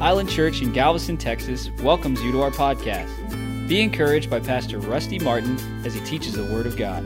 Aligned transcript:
Island 0.00 0.28
Church 0.28 0.60
in 0.60 0.72
Galveston, 0.72 1.16
Texas 1.16 1.70
welcomes 1.82 2.22
you 2.22 2.30
to 2.32 2.42
our 2.42 2.50
podcast. 2.50 3.08
Be 3.66 3.80
encouraged 3.80 4.28
by 4.28 4.40
Pastor 4.40 4.78
Rusty 4.78 5.18
Martin 5.18 5.58
as 5.86 5.94
he 5.94 6.00
teaches 6.00 6.34
the 6.34 6.44
Word 6.44 6.66
of 6.66 6.76
God. 6.76 7.02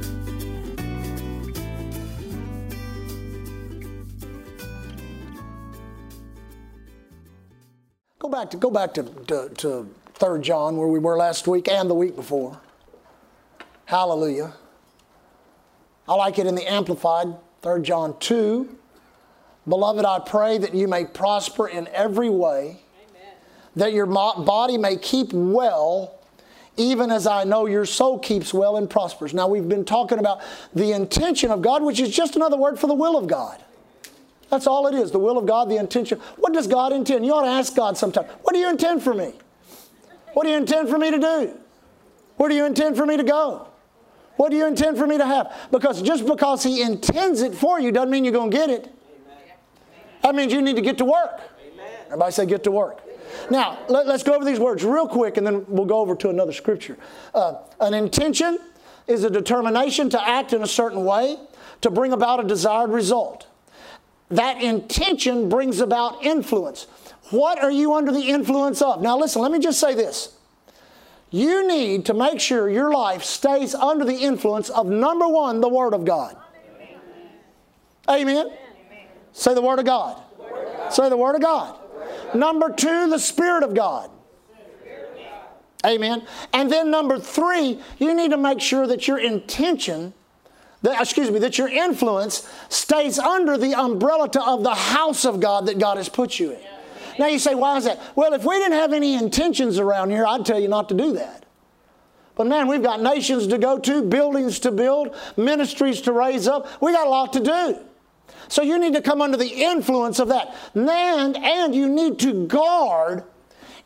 Go 8.18 8.28
back 8.28 8.50
to 8.50 8.56
go 8.56 8.71
back 8.72 8.92
to, 8.94 9.04
to, 9.04 9.50
to 9.58 9.94
3 10.14 10.40
John 10.40 10.76
where 10.76 10.88
we 10.88 10.98
were 10.98 11.16
last 11.16 11.46
week 11.46 11.68
and 11.68 11.88
the 11.88 11.94
week 11.94 12.16
before. 12.16 12.60
Hallelujah. 13.84 14.52
I 16.09 16.14
like 16.14 16.41
it 16.41 16.46
in 16.48 16.56
the 16.56 16.68
Amplified, 16.68 17.28
3 17.62 17.82
John 17.82 18.18
2. 18.18 18.80
Beloved, 19.69 20.05
I 20.05 20.19
pray 20.19 20.59
that 20.59 20.74
you 20.74 20.88
may 20.88 21.05
prosper 21.05 21.68
in 21.68 21.88
every 21.88 22.30
way, 22.30 22.80
Amen. 23.09 23.34
that 23.77 23.92
your 23.92 24.06
body 24.06 24.78
may 24.78 24.96
keep 24.96 25.32
well, 25.32 26.14
even 26.77 27.10
as 27.10 27.27
I 27.27 27.45
know 27.45 27.66
your 27.66 27.84
soul 27.84 28.18
keeps 28.18 28.54
well 28.54 28.77
and 28.77 28.88
prospers. 28.88 29.34
Now, 29.34 29.48
we've 29.48 29.68
been 29.68 29.84
talking 29.84 30.18
about 30.18 30.41
the 30.74 30.92
intention 30.92 31.51
of 31.51 31.60
God, 31.62 31.82
which 31.82 32.01
is 32.01 32.15
just 32.15 32.37
another 32.37 32.56
word 32.56 32.78
for 32.78 32.87
the 32.87 32.95
will 32.95 33.18
of 33.18 33.27
God. 33.27 33.62
That's 34.51 34.66
all 34.66 34.87
it 34.88 34.95
is 34.95 35.12
the 35.12 35.18
will 35.18 35.38
of 35.38 35.46
God, 35.46 35.68
the 35.68 35.77
intention. 35.77 36.18
What 36.37 36.52
does 36.52 36.66
God 36.66 36.92
intend? 36.92 37.24
You 37.24 37.34
ought 37.34 37.45
to 37.45 37.51
ask 37.51 37.74
God 37.74 37.96
sometime, 37.96 38.24
What 38.42 38.52
do 38.52 38.59
you 38.59 38.68
intend 38.68 39.02
for 39.02 39.15
me? 39.15 39.32
What 40.32 40.45
do 40.45 40.51
you 40.51 40.56
intend 40.56 40.88
for 40.88 40.98
me 40.98 41.10
to 41.10 41.18
do? 41.18 41.59
Where 42.37 42.48
do 42.48 42.54
you 42.54 42.65
intend 42.65 42.96
for 42.96 43.06
me 43.06 43.16
to 43.16 43.23
go? 43.23 43.68
What 44.37 44.51
do 44.51 44.56
you 44.56 44.66
intend 44.66 44.96
for 44.96 45.06
me 45.06 45.18
to 45.18 45.27
have? 45.27 45.54
Because 45.70 46.01
just 46.02 46.27
because 46.27 46.62
He 46.62 46.82
intends 46.82 47.42
it 47.42 47.54
for 47.54 47.79
you 47.79 47.92
doesn't 47.92 48.10
mean 48.10 48.24
you're 48.24 48.32
going 48.32 48.51
to 48.51 48.56
get 48.56 48.70
it. 48.70 48.92
That 50.23 50.34
means 50.34 50.52
you 50.52 50.62
need 50.62 50.77
to 50.77 50.83
get 50.83 50.98
to 50.98 51.05
work. 51.05 51.41
Everybody 52.06 52.33
say, 52.33 52.47
get 52.47 52.65
to 52.65 52.70
work. 52.70 53.01
Now, 53.51 53.79
let, 53.88 54.07
us 54.07 54.23
go 54.23 54.35
over 54.35 54.45
these 54.45 54.59
words 54.59 54.85
real 54.85 55.07
quick 55.07 55.37
and 55.37 55.46
then 55.46 55.65
we'll 55.68 55.87
go 55.87 56.01
over 56.01 56.15
to 56.16 56.29
another 56.29 56.52
scripture. 56.52 56.96
Uh, 57.35 57.54
an 57.80 57.95
intention 57.95 58.59
is 59.07 59.24
a 59.24 59.30
determination 59.30 60.10
to 60.10 60.29
act 60.29 60.52
in 60.52 60.62
a 60.62 60.66
certain 60.66 61.04
way 61.04 61.37
to 61.80 61.90
bring 61.90 62.12
about 62.12 62.45
a 62.45 62.46
desired 62.46 62.90
result. 62.90 63.46
That 64.31 64.62
intention 64.62 65.49
brings 65.49 65.81
about 65.81 66.25
influence. 66.25 66.87
What 67.31 67.62
are 67.62 67.71
you 67.71 67.95
under 67.95 68.12
the 68.12 68.29
influence 68.29 68.83
of? 68.83 69.01
Now, 69.03 69.19
listen, 69.19 69.43
let 69.43 69.53
me 69.53 69.59
just 69.59 69.81
say 69.81 69.95
this. 69.95 70.37
You 71.31 71.67
need 71.67 72.07
to 72.07 72.15
make 72.15 72.41
sure 72.41 72.69
your 72.69 72.91
life 72.91 73.23
stays 73.23 73.75
under 73.75 74.05
the 74.05 74.17
influence 74.17 74.69
of 74.69 74.87
number 74.87 75.29
one, 75.29 75.61
the 75.61 75.69
Word 75.69 75.95
of 75.95 76.05
God. 76.05 76.37
Amen. 78.09 78.47
Amen. 78.49 78.59
Say 79.33 79.55
the 79.55 79.62
Word 79.62 79.78
of 79.78 79.84
God. 79.84 80.20
Say 80.91 81.09
the 81.09 81.17
Word 81.17 81.36
of 81.36 81.42
God. 81.42 81.77
Number 82.34 82.73
two, 82.73 83.09
the 83.11 83.19
Spirit 83.19 83.62
of 83.62 83.75
God. 83.75 84.11
Amen. 85.84 86.27
And 86.53 86.70
then 86.70 86.91
number 86.91 87.19
three, 87.19 87.81
you 87.98 88.14
need 88.14 88.33
to 88.33 88.37
make 88.37 88.61
sure 88.61 88.87
that 88.87 89.09
your 89.09 89.19
intention, 89.19 90.12
that, 90.83 91.00
excuse 91.00 91.31
me, 91.31 91.39
that 91.39 91.56
your 91.56 91.69
influence 91.69 92.48
stays 92.69 93.19
under 93.19 93.56
the 93.56 93.75
umbrella 93.75 94.28
of 94.47 94.62
the 94.62 94.75
house 94.75 95.25
of 95.25 95.41
God 95.41 95.67
that 95.67 95.78
God 95.78 95.97
has 95.97 96.09
put 96.09 96.39
you 96.39 96.53
in. 96.53 96.61
Now 97.19 97.27
you 97.28 97.39
say, 97.39 97.55
why 97.55 97.77
is 97.77 97.84
that? 97.84 97.98
Well, 98.15 98.34
if 98.34 98.44
we 98.44 98.56
didn't 98.56 98.78
have 98.78 98.92
any 98.92 99.15
intentions 99.15 99.78
around 99.78 100.11
here, 100.11 100.27
I'd 100.27 100.44
tell 100.44 100.61
you 100.61 100.69
not 100.69 100.89
to 100.91 100.94
do 100.94 101.12
that. 101.15 101.47
But 102.34 102.47
man, 102.47 102.69
we've 102.69 102.83
got 102.83 103.03
nations 103.03 103.47
to 103.48 103.59
go 103.59 103.78
to, 103.78 104.03
buildings 104.03 104.61
to 104.61 104.70
build, 104.70 105.15
ministries 105.37 106.00
to 106.03 106.12
raise 106.12 106.47
up. 106.48 106.67
We 106.83 106.92
got 106.92 107.06
a 107.06 107.11
lot 107.11 107.33
to 107.34 107.41
do. 107.41 107.78
So 108.48 108.62
you 108.62 108.78
need 108.78 108.95
to 108.95 109.03
come 109.03 109.20
under 109.20 109.36
the 109.36 109.48
influence 109.48 110.19
of 110.19 110.28
that. 110.28 110.55
And, 110.75 111.36
and 111.36 111.75
you 111.75 111.89
need 111.89 112.19
to 112.20 112.47
guard 112.47 113.25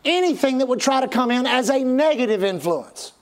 anything 0.05 0.59
that 0.59 0.67
would 0.67 0.81
try 0.81 1.01
to 1.01 1.09
come 1.09 1.31
in 1.31 1.47
as 1.47 1.71
a 1.71 1.83
negative 1.83 2.45
influence. 2.45 3.13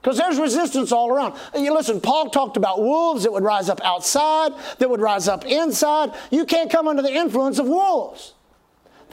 Because 0.00 0.18
there's 0.18 0.38
resistance 0.38 0.92
all 0.92 1.10
around. 1.10 1.34
You 1.54 1.72
listen, 1.72 1.98
Paul 1.98 2.28
talked 2.28 2.58
about 2.58 2.78
wolves 2.80 3.22
that 3.22 3.32
would 3.32 3.42
rise 3.42 3.70
up 3.70 3.80
outside, 3.82 4.52
that 4.78 4.90
would 4.90 5.00
rise 5.00 5.28
up 5.28 5.46
inside. 5.46 6.12
You 6.30 6.44
can't 6.44 6.70
come 6.70 6.86
under 6.86 7.00
the 7.00 7.12
influence 7.12 7.58
of 7.58 7.66
wolves. 7.66 8.34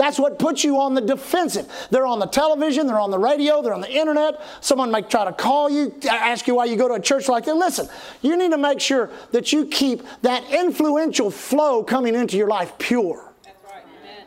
That's 0.02 0.18
what 0.18 0.40
puts 0.40 0.64
you 0.64 0.80
on 0.80 0.96
the 0.96 1.02
defensive. 1.02 1.72
They're 1.92 2.08
on 2.08 2.18
the 2.18 2.26
television, 2.26 2.88
they're 2.88 3.00
on 3.00 3.12
the 3.12 3.20
radio, 3.20 3.62
they're 3.62 3.76
on 3.76 3.82
the 3.82 3.96
internet. 3.96 4.42
Someone 4.60 4.90
might 4.90 5.12
try 5.12 5.26
to 5.26 5.32
call 5.32 5.70
you, 5.70 5.94
ask 6.10 6.48
you 6.48 6.56
why 6.56 6.66
you 6.66 6.76
go 6.76 6.88
to 6.88 6.96
a 6.96 7.00
church 7.00 7.30
like 7.30 7.46
that. 7.46 7.56
Listen, 7.56 7.88
you 8.24 8.36
need 8.36 8.50
to 8.50 8.58
make 8.58 8.80
sure 8.80 9.12
that 9.30 9.54
you 9.54 9.68
keep 9.68 10.02
that 10.24 10.44
influential 10.52 11.30
flow 11.30 11.84
coming 11.84 12.16
into 12.16 12.36
your 12.36 12.48
life 12.48 12.76
pure. 12.80 13.32
That's 13.44 13.64
right. 13.64 13.84
Amen. 14.02 14.26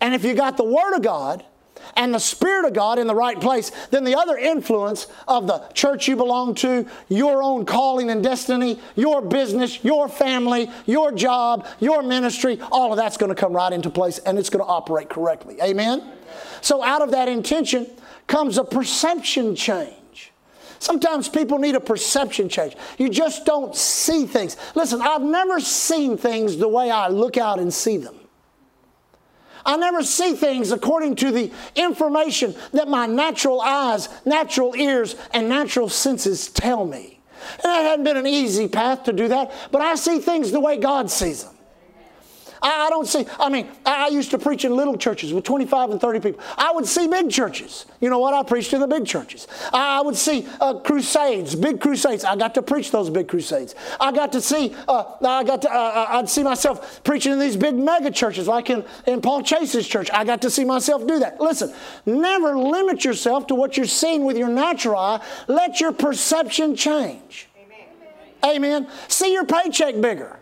And 0.00 0.14
if 0.16 0.24
you 0.24 0.34
got 0.34 0.56
the 0.56 0.64
Word 0.64 0.96
of 0.96 1.02
God, 1.02 1.44
and 1.96 2.14
the 2.14 2.18
Spirit 2.18 2.66
of 2.66 2.72
God 2.72 2.98
in 2.98 3.06
the 3.06 3.14
right 3.14 3.40
place, 3.40 3.70
then 3.90 4.04
the 4.04 4.16
other 4.16 4.36
influence 4.36 5.06
of 5.26 5.46
the 5.46 5.58
church 5.74 6.08
you 6.08 6.16
belong 6.16 6.54
to, 6.56 6.86
your 7.08 7.42
own 7.42 7.64
calling 7.64 8.10
and 8.10 8.22
destiny, 8.22 8.80
your 8.96 9.22
business, 9.22 9.84
your 9.84 10.08
family, 10.08 10.70
your 10.86 11.12
job, 11.12 11.66
your 11.80 12.02
ministry, 12.02 12.58
all 12.70 12.92
of 12.92 12.96
that's 12.96 13.16
going 13.16 13.30
to 13.30 13.40
come 13.40 13.52
right 13.52 13.72
into 13.72 13.90
place 13.90 14.18
and 14.18 14.38
it's 14.38 14.50
going 14.50 14.64
to 14.64 14.70
operate 14.70 15.08
correctly. 15.08 15.56
Amen? 15.62 16.02
So, 16.60 16.82
out 16.82 17.02
of 17.02 17.10
that 17.12 17.28
intention 17.28 17.86
comes 18.26 18.58
a 18.58 18.64
perception 18.64 19.56
change. 19.56 19.94
Sometimes 20.80 21.28
people 21.28 21.58
need 21.58 21.74
a 21.74 21.80
perception 21.80 22.48
change. 22.48 22.76
You 22.98 23.08
just 23.08 23.44
don't 23.44 23.74
see 23.74 24.26
things. 24.26 24.56
Listen, 24.74 25.00
I've 25.02 25.22
never 25.22 25.60
seen 25.60 26.16
things 26.16 26.56
the 26.56 26.68
way 26.68 26.90
I 26.90 27.08
look 27.08 27.36
out 27.36 27.58
and 27.58 27.72
see 27.72 27.96
them. 27.96 28.14
I 29.68 29.76
never 29.76 30.02
see 30.02 30.32
things 30.32 30.72
according 30.72 31.16
to 31.16 31.30
the 31.30 31.52
information 31.76 32.54
that 32.72 32.88
my 32.88 33.04
natural 33.04 33.60
eyes, 33.60 34.08
natural 34.24 34.74
ears, 34.74 35.14
and 35.34 35.46
natural 35.46 35.90
senses 35.90 36.48
tell 36.48 36.86
me. 36.86 37.20
And 37.56 37.64
that 37.64 37.82
hadn't 37.82 38.04
been 38.06 38.16
an 38.16 38.26
easy 38.26 38.66
path 38.66 39.04
to 39.04 39.12
do 39.12 39.28
that, 39.28 39.52
but 39.70 39.82
I 39.82 39.94
see 39.96 40.20
things 40.20 40.52
the 40.52 40.58
way 40.58 40.78
God 40.78 41.10
sees 41.10 41.44
them. 41.44 41.57
I, 42.62 42.88
don't 42.90 43.06
see, 43.06 43.26
I 43.38 43.48
mean, 43.48 43.68
I 43.84 44.08
used 44.08 44.30
to 44.32 44.38
preach 44.38 44.64
in 44.64 44.74
little 44.74 44.96
churches 44.96 45.32
with 45.32 45.44
25 45.44 45.90
and 45.90 46.00
30 46.00 46.20
people. 46.20 46.40
I 46.56 46.72
would 46.72 46.86
see 46.86 47.06
big 47.06 47.30
churches. 47.30 47.86
You 48.00 48.10
know 48.10 48.18
what? 48.18 48.34
I 48.34 48.42
preached 48.42 48.72
in 48.72 48.80
the 48.80 48.86
big 48.86 49.06
churches. 49.06 49.46
I 49.72 50.00
would 50.00 50.16
see 50.16 50.46
uh, 50.60 50.74
crusades, 50.80 51.54
big 51.54 51.80
crusades. 51.80 52.24
I 52.24 52.36
got 52.36 52.54
to 52.54 52.62
preach 52.62 52.90
those 52.90 53.10
big 53.10 53.28
crusades. 53.28 53.74
I 54.00 54.12
got 54.12 54.32
to 54.32 54.40
see, 54.40 54.74
uh, 54.86 55.04
I 55.24 55.44
got 55.44 55.62
to, 55.62 55.72
uh, 55.72 55.76
uh 55.76 56.06
I'd 56.18 56.28
see 56.28 56.42
myself 56.42 57.02
preaching 57.04 57.32
in 57.32 57.38
these 57.38 57.56
big 57.56 57.74
mega 57.74 58.10
churches 58.10 58.48
like 58.48 58.70
in, 58.70 58.84
in 59.06 59.20
Paul 59.20 59.42
Chase's 59.42 59.86
church. 59.86 60.10
I 60.12 60.24
got 60.24 60.42
to 60.42 60.50
see 60.50 60.64
myself 60.64 61.06
do 61.06 61.18
that. 61.20 61.40
Listen, 61.40 61.72
never 62.06 62.56
limit 62.58 63.04
yourself 63.04 63.46
to 63.48 63.54
what 63.54 63.76
you're 63.76 63.86
seeing 63.86 64.24
with 64.24 64.36
your 64.36 64.48
natural 64.48 64.98
eye. 64.98 65.24
Let 65.46 65.80
your 65.80 65.92
perception 65.92 66.76
change. 66.76 67.48
Amen. 68.44 68.56
Amen. 68.56 68.90
See 69.08 69.32
your 69.32 69.44
paycheck 69.44 70.00
bigger. 70.00 70.38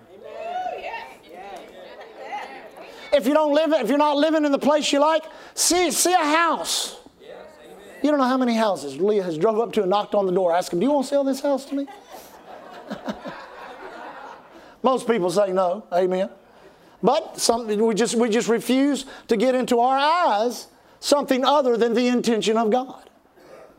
If 3.16 3.26
you 3.26 3.34
don't 3.34 3.54
live, 3.54 3.72
if 3.72 3.88
you're 3.88 3.98
not 3.98 4.16
living 4.16 4.44
in 4.44 4.52
the 4.52 4.58
place 4.58 4.92
you 4.92 5.00
like, 5.00 5.24
see, 5.54 5.90
see 5.90 6.12
a 6.12 6.18
house. 6.18 6.96
You 8.02 8.10
don't 8.10 8.20
know 8.20 8.26
how 8.26 8.36
many 8.36 8.54
houses 8.54 8.98
Leah 8.98 9.22
has 9.22 9.38
drove 9.38 9.58
up 9.58 9.72
to 9.72 9.80
and 9.80 9.90
knocked 9.90 10.14
on 10.14 10.26
the 10.26 10.32
door, 10.32 10.52
asked 10.52 10.72
him, 10.72 10.78
"Do 10.80 10.86
you 10.86 10.92
want 10.92 11.06
to 11.06 11.08
sell 11.08 11.24
this 11.24 11.40
house 11.40 11.64
to 11.64 11.74
me?" 11.74 11.86
Most 14.82 15.08
people 15.08 15.30
say 15.30 15.52
no. 15.52 15.84
Amen. 15.92 16.30
But 17.02 17.40
some, 17.40 17.66
we 17.66 17.94
just 17.94 18.14
we 18.14 18.28
just 18.28 18.48
refuse 18.48 19.06
to 19.28 19.36
get 19.36 19.54
into 19.54 19.80
our 19.80 19.98
eyes 19.98 20.68
something 21.00 21.44
other 21.44 21.76
than 21.76 21.94
the 21.94 22.06
intention 22.08 22.56
of 22.56 22.70
God. 22.70 23.08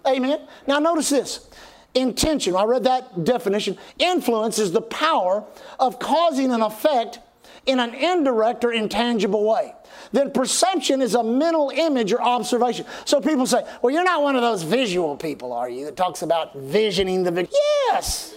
Amen. 0.06 0.42
Now 0.66 0.80
notice 0.80 1.10
this. 1.10 1.50
Intention, 1.94 2.56
I 2.56 2.64
read 2.64 2.84
that 2.84 3.24
definition. 3.24 3.78
Influence 3.98 4.60
is 4.60 4.72
the 4.72 4.82
power 4.82 5.44
of 5.80 6.00
causing 6.00 6.52
an 6.52 6.62
effect 6.62 7.20
in 7.68 7.80
an 7.80 7.94
indirect 7.94 8.66
or 8.66 8.72
intangible 8.72 9.44
way. 9.44 9.74
Then 10.12 10.32
perception 10.32 11.02
is 11.02 11.16
a 11.16 11.24
mental 11.24 11.72
image 11.76 12.14
or 12.14 12.22
observation. 12.22 12.86
So 13.06 13.20
people 13.22 13.46
say, 13.46 13.64
well, 13.82 13.94
you're 13.94 14.06
not 14.06 14.24
one 14.24 14.36
of 14.36 14.42
those 14.42 14.64
visual 14.64 15.16
people, 15.18 15.54
are 15.54 15.70
you, 15.70 15.86
that 15.86 15.98
talks 15.98 16.22
about 16.22 16.56
visioning 16.56 17.24
the 17.24 17.32
vision? 17.32 17.52
Yes. 17.54 18.34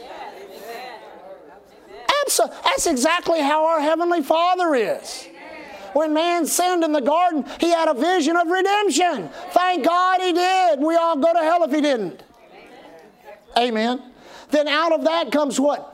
Absolutely. 2.25 2.57
That's 2.65 2.87
exactly 2.87 3.41
how 3.41 3.67
our 3.67 3.81
Heavenly 3.81 4.23
Father 4.23 4.75
is. 4.75 5.27
When 5.93 6.15
man 6.15 6.47
sinned 6.47 6.85
in 6.85 6.93
the 6.93 7.01
garden, 7.01 7.45
he 7.59 7.71
had 7.71 7.89
a 7.89 7.95
vision 7.95 8.37
of 8.37 8.47
redemption. 8.47 9.29
Thank 9.51 9.85
God 9.85 10.21
he 10.21 10.33
did. 10.33 10.81
We 10.81 10.95
all 10.97 11.17
go 11.17 11.33
to 11.33 11.39
hell 11.39 11.65
if 11.65 11.73
he 11.73 11.81
didn't. 11.81 12.23
Amen. 13.59 14.03
Then 14.51 14.69
out 14.69 14.93
of 14.93 15.05
that 15.05 15.33
comes 15.33 15.59
what? 15.59 15.90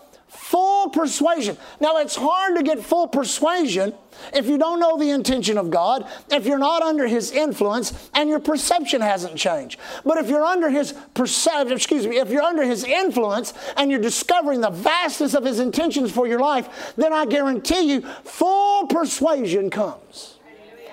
Full 0.46 0.90
persuasion. 0.90 1.58
Now, 1.80 1.96
it's 1.96 2.14
hard 2.14 2.54
to 2.54 2.62
get 2.62 2.78
full 2.78 3.08
persuasion 3.08 3.92
if 4.32 4.46
you 4.46 4.58
don't 4.58 4.78
know 4.78 4.96
the 4.96 5.10
intention 5.10 5.58
of 5.58 5.70
God, 5.70 6.08
if 6.30 6.46
you're 6.46 6.56
not 6.56 6.82
under 6.82 7.08
His 7.08 7.32
influence, 7.32 8.08
and 8.14 8.30
your 8.30 8.38
perception 8.38 9.00
hasn't 9.00 9.34
changed. 9.36 9.80
But 10.04 10.18
if 10.18 10.28
you're 10.28 10.44
under 10.44 10.70
His 10.70 10.94
perception, 11.14 11.72
excuse 11.72 12.06
me, 12.06 12.18
if 12.18 12.30
you're 12.30 12.44
under 12.44 12.62
His 12.62 12.84
influence 12.84 13.54
and 13.76 13.90
you're 13.90 14.00
discovering 14.00 14.60
the 14.60 14.70
vastness 14.70 15.34
of 15.34 15.44
His 15.44 15.58
intentions 15.58 16.12
for 16.12 16.28
your 16.28 16.38
life, 16.38 16.94
then 16.96 17.12
I 17.12 17.26
guarantee 17.26 17.92
you 17.92 18.02
full 18.22 18.86
persuasion 18.86 19.68
comes. 19.68 20.38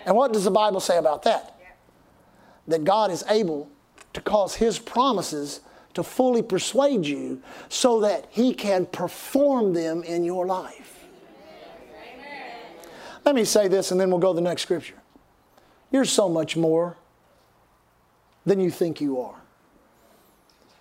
And 0.07 0.15
what 0.15 0.33
does 0.33 0.45
the 0.45 0.51
Bible 0.51 0.79
say 0.79 0.97
about 0.97 1.21
that? 1.23 1.59
That 2.67 2.85
God 2.85 3.11
is 3.11 3.23
able 3.29 3.69
to 4.13 4.21
cause 4.21 4.55
His 4.55 4.79
promises 4.79 5.59
to 5.93 6.03
fully 6.03 6.41
persuade 6.41 7.05
you 7.05 7.41
so 7.69 7.99
that 8.01 8.27
He 8.29 8.53
can 8.53 8.85
perform 8.85 9.73
them 9.73 10.03
in 10.03 10.23
your 10.23 10.45
life. 10.45 11.05
Let 13.25 13.35
me 13.35 13.45
say 13.45 13.67
this 13.67 13.91
and 13.91 13.99
then 13.99 14.09
we'll 14.09 14.19
go 14.19 14.33
to 14.33 14.35
the 14.35 14.41
next 14.41 14.63
scripture. 14.63 15.01
You're 15.91 16.05
so 16.05 16.27
much 16.27 16.57
more 16.57 16.97
than 18.45 18.59
you 18.59 18.69
think 18.69 18.99
you 18.99 19.21
are. 19.21 19.35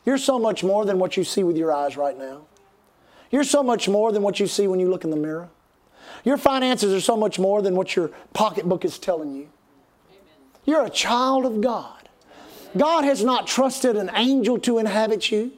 You're 0.04 0.18
so 0.18 0.38
much 0.38 0.64
more 0.64 0.84
than 0.84 0.98
what 0.98 1.16
you 1.16 1.22
see 1.22 1.44
with 1.44 1.56
your 1.56 1.72
eyes 1.72 1.96
right 1.96 2.18
now. 2.18 2.42
You're 3.30 3.44
so 3.44 3.62
much 3.62 3.88
more 3.88 4.10
than 4.12 4.22
what 4.22 4.40
you 4.40 4.46
see 4.46 4.66
when 4.66 4.80
you 4.80 4.90
look 4.90 5.04
in 5.04 5.10
the 5.10 5.16
mirror. 5.16 5.48
Your 6.24 6.36
finances 6.36 6.92
are 6.92 7.00
so 7.00 7.16
much 7.16 7.38
more 7.38 7.62
than 7.62 7.76
what 7.76 7.94
your 7.94 8.08
pocketbook 8.32 8.84
is 8.84 8.98
telling 8.98 9.34
you. 9.34 9.48
You're 10.64 10.84
a 10.84 10.90
child 10.90 11.44
of 11.44 11.60
God. 11.60 12.01
God 12.76 13.04
has 13.04 13.22
not 13.22 13.46
trusted 13.46 13.96
an 13.96 14.10
angel 14.14 14.58
to 14.60 14.78
inhabit 14.78 15.30
you. 15.30 15.52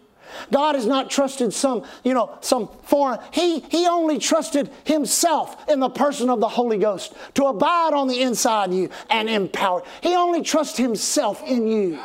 God 0.50 0.74
has 0.74 0.86
not 0.86 1.10
trusted 1.10 1.52
some, 1.52 1.84
you 2.02 2.12
know, 2.12 2.36
some 2.40 2.68
foreign. 2.84 3.20
He, 3.30 3.60
he 3.60 3.86
only 3.86 4.18
trusted 4.18 4.70
himself 4.84 5.68
in 5.68 5.80
the 5.80 5.90
person 5.90 6.28
of 6.28 6.40
the 6.40 6.48
Holy 6.48 6.78
Ghost 6.78 7.14
to 7.34 7.44
abide 7.44 7.92
on 7.92 8.08
the 8.08 8.20
inside 8.20 8.72
you 8.72 8.90
and 9.10 9.28
empower. 9.28 9.82
He 10.02 10.14
only 10.14 10.42
trusts 10.42 10.76
himself 10.76 11.42
in 11.44 11.68
you. 11.68 12.00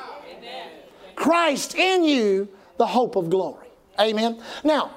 Christ 1.15 1.75
in 1.75 2.03
you, 2.03 2.47
the 2.77 2.85
hope 2.85 3.15
of 3.15 3.29
glory. 3.29 3.67
Amen. 4.00 4.41
Now, 4.63 4.91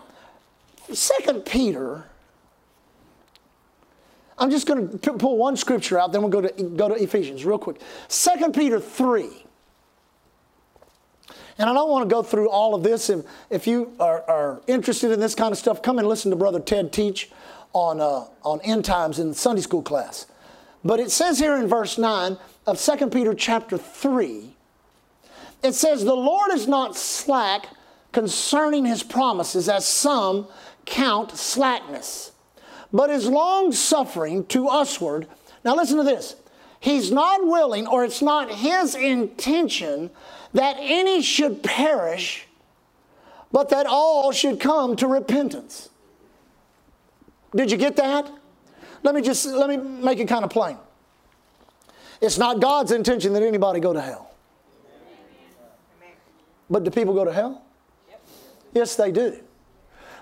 Second 0.92 1.44
Peter. 1.44 2.04
I'm 4.38 4.50
just 4.50 4.66
going 4.66 4.98
to 4.98 5.12
pull 5.14 5.36
one 5.36 5.56
scripture 5.56 5.98
out, 5.98 6.12
then 6.12 6.22
we'll 6.22 6.30
go 6.30 6.40
to, 6.40 6.62
go 6.62 6.88
to 6.88 6.94
Ephesians 6.94 7.44
real 7.44 7.58
quick. 7.58 7.80
Second 8.08 8.54
Peter 8.54 8.80
3. 8.80 9.28
And 11.58 11.69
I 11.69 11.72
don't 11.72 11.90
want 11.90 12.08
to 12.08 12.14
go 12.14 12.22
through 12.22 12.49
all 12.49 12.75
of 12.75 12.82
this. 12.82 13.10
If, 13.10 13.25
if 13.50 13.66
you 13.66 13.93
are, 14.00 14.22
are 14.28 14.62
interested 14.66 15.10
in 15.10 15.20
this 15.20 15.34
kind 15.34 15.52
of 15.52 15.58
stuff, 15.58 15.82
come 15.82 15.99
and 15.99 16.08
listen 16.08 16.31
to 16.31 16.37
Brother 16.37 16.60
Ted 16.60 16.93
teach 16.93 17.31
on, 17.72 18.00
uh, 18.00 18.25
on 18.43 18.60
end 18.62 18.84
times 18.84 19.19
in 19.19 19.34
Sunday 19.34 19.62
school 19.62 19.82
class. 19.82 20.26
But 20.84 21.00
it 21.00 21.10
says 21.10 21.38
here 21.38 21.56
in 21.56 21.69
verse 21.69 21.99
9 21.99 22.38
of 22.66 22.81
2 22.81 23.08
Peter 23.08 23.34
chapter 23.34 23.78
3, 23.78 24.56
it 25.62 25.75
says, 25.75 26.04
The 26.04 26.14
Lord 26.14 26.52
is 26.52 26.66
not 26.66 26.96
slack 26.96 27.69
concerning 28.12 28.84
his 28.84 29.02
promises, 29.02 29.69
as 29.69 29.87
some 29.87 30.46
count 30.84 31.37
slackness, 31.37 32.32
but 32.93 33.10
is 33.10 33.26
long 33.26 33.72
suffering 33.72 34.44
to 34.46 34.64
usward. 34.64 35.26
Now 35.64 35.76
listen 35.76 35.96
to 35.98 36.02
this. 36.02 36.37
He's 36.81 37.12
not 37.12 37.46
willing, 37.46 37.87
or 37.87 38.05
it's 38.05 38.20
not 38.20 38.52
his 38.52 38.94
intention 38.96 40.10
that 40.54 40.76
any 40.78 41.22
should 41.22 41.62
perish, 41.62 42.46
but 43.50 43.70
that 43.70 43.87
all 43.87 44.32
should 44.32 44.60
come 44.60 44.96
to 44.96 45.06
repentance. 45.06 45.88
Did 47.54 47.70
you 47.70 47.76
get 47.76 47.96
that? 47.96 48.31
Let 49.02 49.14
me 49.14 49.22
just 49.22 49.46
let 49.46 49.69
me 49.69 49.76
make 49.76 50.19
it 50.19 50.28
kind 50.28 50.44
of 50.44 50.50
plain. 50.50 50.78
It's 52.20 52.38
not 52.38 52.60
God's 52.60 52.93
intention 52.93 53.32
that 53.32 53.43
anybody 53.43 53.81
go 53.81 53.93
to 53.93 54.00
hell. 54.00 54.32
But 56.70 56.84
do 56.84 56.90
people 56.90 57.14
go 57.14 57.25
to 57.25 57.32
hell? 57.32 57.62
Yes, 58.72 58.96
they 58.96 59.10
do. 59.10 59.38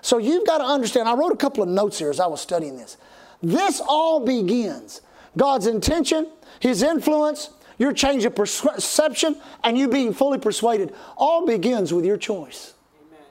So 0.01 0.17
you've 0.17 0.45
got 0.45 0.57
to 0.57 0.65
understand. 0.65 1.07
I 1.07 1.13
wrote 1.13 1.31
a 1.31 1.37
couple 1.37 1.63
of 1.63 1.69
notes 1.69 1.99
here 1.99 2.09
as 2.09 2.19
I 2.19 2.25
was 2.25 2.41
studying 2.41 2.75
this. 2.75 2.97
This 3.41 3.81
all 3.87 4.19
begins 4.25 5.01
God's 5.37 5.67
intention, 5.67 6.27
His 6.59 6.83
influence, 6.83 7.51
your 7.81 7.91
change 7.91 8.25
of 8.25 8.35
perception, 8.35 9.35
and 9.63 9.75
you 9.75 9.87
being 9.87 10.13
fully 10.13 10.37
persuaded 10.37 10.93
all 11.17 11.47
begins 11.47 11.91
with 11.91 12.05
your 12.05 12.15
choice. 12.15 12.75
Amen. 13.07 13.25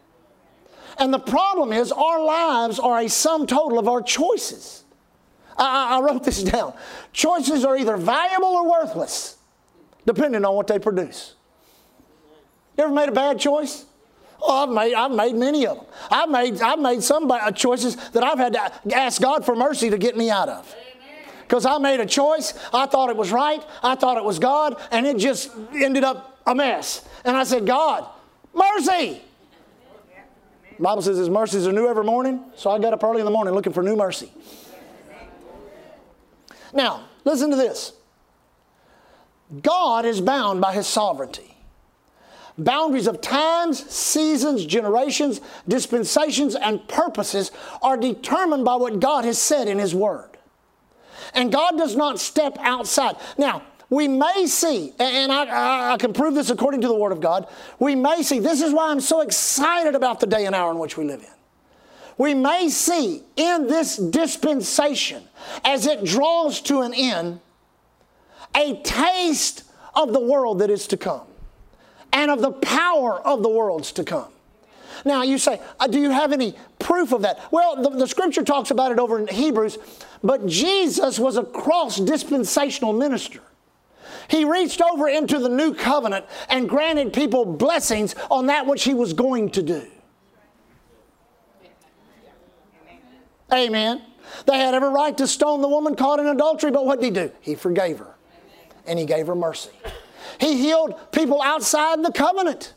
And 0.99 1.15
the 1.15 1.21
problem 1.21 1.73
is, 1.73 1.93
our 1.93 2.21
lives 2.21 2.81
are 2.81 2.99
a 2.99 3.09
sum 3.09 3.47
total 3.47 3.79
of 3.79 3.87
our 3.87 4.03
choices. 4.03 4.83
I, 5.57 5.99
I 5.99 6.01
wrote 6.01 6.25
this 6.25 6.43
down. 6.43 6.75
Choices 7.13 7.65
are 7.65 7.77
either 7.77 7.97
valuable 7.97 8.49
or 8.49 8.69
worthless, 8.69 9.37
depending 10.05 10.45
on 10.45 10.57
what 10.57 10.67
they 10.67 10.81
produce. 10.81 11.37
You 12.77 12.83
ever 12.83 12.93
made 12.93 13.09
a 13.09 13.13
bad 13.13 13.39
choice? 13.39 13.87
Oh, 14.43 14.65
I've 14.65 14.75
made, 14.75 14.95
I've 14.95 15.13
made 15.13 15.37
many 15.37 15.65
of 15.65 15.77
them. 15.77 15.87
I've 16.11 16.29
made, 16.29 16.61
I've 16.61 16.81
made 16.81 17.05
some 17.05 17.31
choices 17.55 17.95
that 18.11 18.25
I've 18.25 18.39
had 18.39 18.55
to 18.55 18.97
ask 18.97 19.23
God 19.23 19.47
for 19.47 19.55
mercy 19.55 19.91
to 19.91 19.99
get 19.99 20.17
me 20.17 20.29
out 20.29 20.49
of 20.49 20.75
because 21.51 21.67
I 21.67 21.79
made 21.79 21.99
a 21.99 22.07
choice. 22.07 22.55
I 22.73 22.87
thought 22.87 23.11
it 23.11 23.17
was 23.17 23.33
right. 23.33 23.61
I 23.83 23.97
thought 23.97 24.17
it 24.17 24.23
was 24.23 24.39
God, 24.39 24.81
and 24.93 25.05
it 25.05 25.17
just 25.17 25.51
ended 25.75 26.05
up 26.05 26.41
a 26.47 26.55
mess. 26.55 27.05
And 27.25 27.37
I 27.37 27.43
said, 27.43 27.67
God, 27.67 28.07
mercy. 28.55 29.21
The 30.77 30.83
Bible 30.83 31.03
says 31.03 31.19
His 31.19 31.29
mercies 31.29 31.67
are 31.67 31.73
new 31.73 31.89
every 31.89 32.05
morning, 32.05 32.41
so 32.55 32.71
I 32.71 32.79
got 32.79 32.93
up 32.93 33.03
early 33.03 33.19
in 33.19 33.25
the 33.25 33.33
morning 33.33 33.53
looking 33.53 33.73
for 33.73 33.83
new 33.83 33.97
mercy. 33.97 34.33
Now, 36.73 37.03
listen 37.25 37.51
to 37.51 37.57
this 37.57 37.95
God 39.61 40.05
is 40.05 40.21
bound 40.21 40.61
by 40.61 40.73
His 40.73 40.87
sovereignty. 40.87 41.57
Boundaries 42.59 43.09
of 43.09 43.21
times, 43.21 43.91
seasons, 43.91 44.65
generations, 44.65 45.41
dispensations, 45.67 46.55
and 46.55 46.87
purposes 46.87 47.51
are 47.83 47.97
determined 47.97 48.65
by 48.65 48.77
what 48.77 49.01
God 49.01 49.25
has 49.25 49.43
said 49.43 49.67
in 49.67 49.81
His 49.81 49.97
Word. 49.97 50.30
And 51.35 51.53
God 51.53 51.77
does 51.77 51.97
not 51.97 52.19
step 52.19 52.57
outside. 52.61 53.17
Now, 53.39 53.63
we 53.89 54.07
may 54.07 54.47
see, 54.47 54.93
and 55.01 55.33
I, 55.33 55.95
I, 55.95 55.97
can 55.97 56.13
prove 56.13 56.35
this 56.35 56.51
according 56.51 56.81
to 56.83 56.89
the 56.89 56.95
Word 56.95 57.11
of 57.11 57.21
God, 57.21 57.49
we 57.81 57.97
may 57.97 58.23
see, 58.23 58.39
this 58.39 58.63
is 58.63 58.73
why 58.73 58.91
I'm 58.91 59.01
so 59.01 59.21
excited 59.21 59.97
about 59.97 60.21
the 60.21 60.27
day 60.27 60.47
and 60.47 60.55
hour 60.55 60.71
in 60.71 60.79
which 60.79 60.97
we 60.97 61.05
live 61.05 61.21
in. 61.21 61.27
We 62.17 62.35
may 62.35 62.69
see 62.69 63.23
in 63.35 63.67
this 63.67 63.97
dispensation, 63.97 65.25
as 65.65 65.87
it 65.87 66.05
draws 66.05 66.61
to 66.63 66.83
an 66.83 66.95
end, 66.95 67.41
a 68.55 68.81
taste 68.83 69.65
of 69.95 70.13
the 70.13 70.21
world 70.21 70.61
that 70.61 70.71
is 70.71 70.87
to 70.89 70.97
come 70.97 71.27
and 72.13 72.31
of 72.31 72.41
the 72.41 72.53
power 72.53 73.21
of 73.27 73.43
the 73.43 73.49
worlds 73.49 73.93
to 73.93 74.05
come. 74.05 74.29
Now, 75.05 75.23
you 75.23 75.39
say, 75.39 75.61
uh, 75.79 75.87
do 75.87 75.99
you 75.99 76.11
have 76.11 76.33
any 76.33 76.57
proof 76.81 77.13
of 77.13 77.23
that? 77.23 77.41
Well, 77.51 77.83
the, 77.83 77.91
the 77.91 78.07
scripture 78.07 78.43
talks 78.43 78.71
about 78.71 78.93
it 78.93 78.99
over 78.99 79.19
in 79.19 79.29
Hebrews, 79.29 79.79
but 80.23 80.47
Jesus 80.47 81.19
was 81.19 81.37
a 81.37 81.45
cross 81.45 81.99
dispensational 81.99 82.93
minister. 82.93 83.41
He 84.29 84.45
reached 84.45 84.81
over 84.81 85.09
into 85.09 85.39
the 85.39 85.49
new 85.49 85.75
covenant 85.75 86.25
and 86.49 86.69
granted 86.69 87.13
people 87.13 87.45
blessings 87.45 88.15
on 88.31 88.47
that 88.47 88.67
which 88.67 88.85
he 88.85 88.95
was 88.95 89.13
going 89.13 89.51
to 89.51 89.63
do. 89.63 89.87
Amen. 93.53 94.03
They 94.47 94.59
had 94.59 94.75
every 94.75 94.91
right 94.91 95.17
to 95.19 95.27
stone 95.27 95.61
the 95.61 95.69
woman 95.69 95.97
caught 95.97 96.21
in 96.21 96.27
adultery, 96.27 96.71
but 96.71 96.87
what 96.87 97.01
did 97.01 97.07
he 97.07 97.11
do? 97.11 97.33
He 97.41 97.55
forgave 97.55 97.99
her 97.99 98.15
and 98.87 98.99
he 98.99 99.05
gave 99.05 99.27
her 99.27 99.35
mercy. 99.35 99.71
He 100.39 100.57
healed 100.57 100.95
people 101.13 101.43
outside 101.43 102.03
the 102.05 102.13
covenant. 102.13 102.75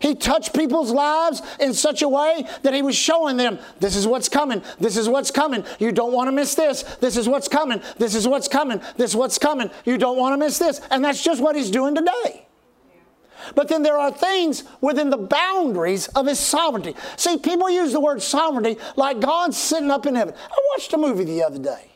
He 0.00 0.14
touched 0.14 0.54
people's 0.54 0.90
lives 0.90 1.42
in 1.60 1.74
such 1.74 2.02
a 2.02 2.08
way 2.08 2.46
that 2.62 2.74
he 2.74 2.82
was 2.82 2.96
showing 2.96 3.36
them 3.36 3.58
this 3.80 3.96
is 3.96 4.06
what's 4.06 4.28
coming. 4.28 4.62
This 4.78 4.96
is 4.96 5.08
what's 5.08 5.30
coming. 5.30 5.64
You 5.78 5.92
don't 5.92 6.12
want 6.12 6.28
to 6.28 6.32
miss 6.32 6.54
this. 6.54 6.82
This 7.00 7.16
is 7.16 7.28
what's 7.28 7.48
coming. 7.48 7.82
This 7.96 8.14
is 8.14 8.26
what's 8.26 8.48
coming. 8.48 8.80
This 8.96 9.10
is 9.10 9.16
what's 9.16 9.38
coming. 9.38 9.70
You 9.84 9.98
don't 9.98 10.16
want 10.16 10.32
to 10.34 10.36
miss 10.36 10.58
this. 10.58 10.80
And 10.90 11.04
that's 11.04 11.22
just 11.22 11.42
what 11.42 11.56
he's 11.56 11.70
doing 11.70 11.94
today. 11.94 12.46
But 13.54 13.68
then 13.68 13.82
there 13.82 13.98
are 13.98 14.10
things 14.10 14.64
within 14.80 15.10
the 15.10 15.16
boundaries 15.16 16.08
of 16.08 16.26
his 16.26 16.40
sovereignty. 16.40 16.94
See, 17.16 17.38
people 17.38 17.70
use 17.70 17.92
the 17.92 18.00
word 18.00 18.20
sovereignty 18.20 18.78
like 18.96 19.20
God's 19.20 19.56
sitting 19.56 19.90
up 19.90 20.06
in 20.06 20.14
heaven. 20.14 20.34
I 20.50 20.56
watched 20.74 20.92
a 20.92 20.98
movie 20.98 21.24
the 21.24 21.42
other 21.42 21.58
day. 21.58 21.92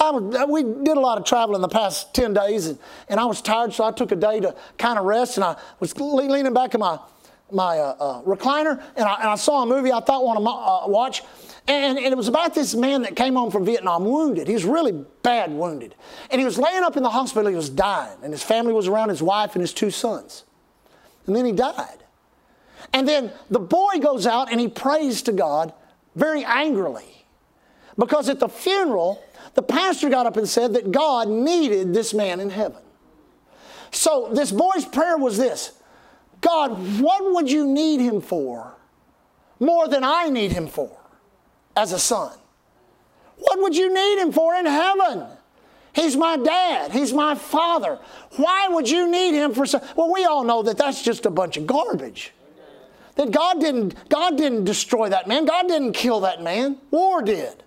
Was, 0.00 0.46
we 0.48 0.62
did 0.62 0.96
a 0.96 1.00
lot 1.00 1.18
of 1.18 1.24
travel 1.24 1.54
in 1.54 1.60
the 1.60 1.68
past 1.68 2.14
10 2.14 2.34
days, 2.34 2.66
and, 2.66 2.78
and 3.08 3.18
I 3.18 3.24
was 3.24 3.42
tired, 3.42 3.72
so 3.72 3.84
I 3.84 3.92
took 3.92 4.12
a 4.12 4.16
day 4.16 4.40
to 4.40 4.54
kind 4.78 4.98
of 4.98 5.04
rest, 5.04 5.36
and 5.36 5.44
I 5.44 5.56
was 5.80 5.96
leaning 5.98 6.52
back 6.52 6.74
in 6.74 6.80
my, 6.80 6.98
my 7.50 7.78
uh, 7.78 7.96
uh, 7.98 8.22
recliner, 8.22 8.82
and 8.96 9.04
I, 9.04 9.14
and 9.20 9.28
I, 9.28 9.34
saw 9.34 9.62
a 9.62 9.66
movie 9.66 9.92
I 9.92 10.00
thought 10.00 10.20
I 10.20 10.24
wanted 10.24 10.44
to 10.44 10.50
uh, 10.50 10.88
watch, 10.88 11.22
and, 11.66 11.98
and, 11.98 12.06
it 12.06 12.16
was 12.16 12.28
about 12.28 12.54
this 12.54 12.74
man 12.74 13.02
that 13.02 13.16
came 13.16 13.34
home 13.34 13.50
from 13.50 13.64
Vietnam 13.66 14.04
wounded. 14.04 14.48
He 14.48 14.54
was 14.54 14.64
really 14.64 15.04
bad 15.22 15.52
wounded. 15.52 15.94
And 16.30 16.40
he 16.40 16.46
was 16.46 16.56
laying 16.56 16.82
up 16.82 16.96
in 16.96 17.02
the 17.02 17.10
hospital, 17.10 17.50
he 17.50 17.56
was 17.56 17.68
dying, 17.68 18.16
and 18.22 18.32
his 18.32 18.42
family 18.42 18.72
was 18.72 18.88
around 18.88 19.10
his 19.10 19.20
wife 19.20 19.54
and 19.54 19.60
his 19.60 19.74
two 19.74 19.90
sons. 19.90 20.44
And 21.26 21.36
then 21.36 21.44
he 21.44 21.52
died. 21.52 22.04
And 22.92 23.06
then 23.06 23.32
the 23.50 23.60
boy 23.60 23.98
goes 24.00 24.26
out 24.26 24.50
and 24.50 24.60
he 24.60 24.68
prays 24.68 25.20
to 25.22 25.32
God 25.32 25.74
very 26.16 26.42
angrily. 26.44 27.26
Because 27.98 28.28
at 28.28 28.40
the 28.40 28.48
funeral, 28.48 29.22
the 29.58 29.62
pastor 29.64 30.08
got 30.08 30.24
up 30.24 30.36
and 30.36 30.48
said 30.48 30.74
that 30.74 30.92
God 30.92 31.28
needed 31.28 31.92
this 31.92 32.14
man 32.14 32.38
in 32.38 32.48
heaven. 32.48 32.80
So 33.90 34.30
this 34.32 34.52
boy's 34.52 34.84
prayer 34.84 35.18
was 35.18 35.36
this 35.36 35.72
God, 36.40 37.00
what 37.00 37.34
would 37.34 37.50
you 37.50 37.66
need 37.66 38.00
him 38.00 38.20
for 38.20 38.76
more 39.58 39.88
than 39.88 40.04
I 40.04 40.28
need 40.28 40.52
him 40.52 40.68
for 40.68 40.96
as 41.76 41.92
a 41.92 41.98
son? 41.98 42.38
What 43.38 43.58
would 43.58 43.74
you 43.74 43.92
need 43.92 44.22
him 44.22 44.30
for 44.30 44.54
in 44.54 44.64
heaven? 44.64 45.26
He's 45.92 46.16
my 46.16 46.36
dad. 46.36 46.92
He's 46.92 47.12
my 47.12 47.34
father. 47.34 47.98
Why 48.36 48.68
would 48.68 48.88
you 48.88 49.10
need 49.10 49.34
him 49.34 49.54
for 49.54 49.66
some? 49.66 49.80
Well, 49.96 50.12
we 50.12 50.24
all 50.24 50.44
know 50.44 50.62
that 50.62 50.78
that's 50.78 51.02
just 51.02 51.26
a 51.26 51.30
bunch 51.30 51.56
of 51.56 51.66
garbage. 51.66 52.32
That 53.16 53.32
God 53.32 53.60
didn't, 53.60 54.08
God 54.08 54.38
didn't 54.38 54.66
destroy 54.66 55.08
that 55.08 55.26
man. 55.26 55.46
God 55.46 55.66
didn't 55.66 55.94
kill 55.94 56.20
that 56.20 56.44
man. 56.44 56.76
War 56.92 57.22
did. 57.22 57.64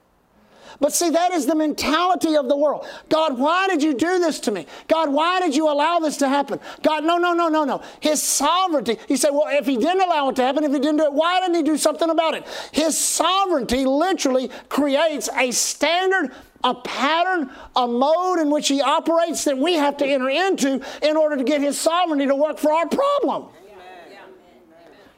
But 0.82 0.94
see, 0.94 1.12
that 1.12 1.32
is 1.32 1.46
the 1.46 1.54
mentality 1.54 2.36
of 2.36 2.50
the 2.50 2.58
world. 2.58 2.88
God, 3.08 3.38
why 3.38 3.68
did 3.68 3.84
you 3.84 3.94
do 3.94 4.18
this 4.18 4.40
to 4.42 4.52
me? 4.52 4.66
God, 4.88 5.14
why 5.14 5.40
did 5.40 5.56
you 5.56 5.70
allow 5.70 6.00
this 6.00 6.18
to 6.18 6.28
happen? 6.28 6.60
God, 6.82 7.04
no, 7.06 7.18
no, 7.18 7.34
no, 7.34 7.50
no, 7.50 7.64
no. 7.64 7.84
His 8.00 8.22
sovereignty. 8.22 8.98
You 9.08 9.16
say, 9.16 9.30
well, 9.30 9.46
if 9.48 9.68
he 9.68 9.78
didn't 9.78 10.02
allow 10.02 10.30
it 10.30 10.36
to 10.38 10.42
happen, 10.42 10.64
if 10.64 10.72
he 10.72 10.80
didn't 10.80 10.98
do 10.98 11.06
it, 11.06 11.14
why 11.14 11.40
didn't 11.40 11.56
he 11.56 11.62
do 11.62 11.78
something 11.78 12.10
about 12.10 12.34
it? 12.34 12.46
His 12.72 12.98
sovereignty 12.98 13.86
literally 13.86 14.50
creates 14.70 15.30
a 15.38 15.52
standard 15.52 16.32
a 16.64 16.76
pattern, 16.76 17.50
a 17.76 17.88
mode 17.88 18.38
in 18.38 18.52
which 18.52 18.68
he 18.68 18.82
operates 18.82 19.46
that 19.46 19.58
we 19.58 19.74
have 19.74 19.98
to 19.98 20.06
enter 20.06 20.30
into 20.30 20.80
in 21.02 21.18
order 21.18 21.36
to 21.36 21.44
get 21.44 21.60
his 21.60 21.80
sovereignty 21.80 22.28
to 22.28 22.36
work 22.36 22.60
for 22.60 22.72
our 22.72 22.88
problem. 22.88 23.48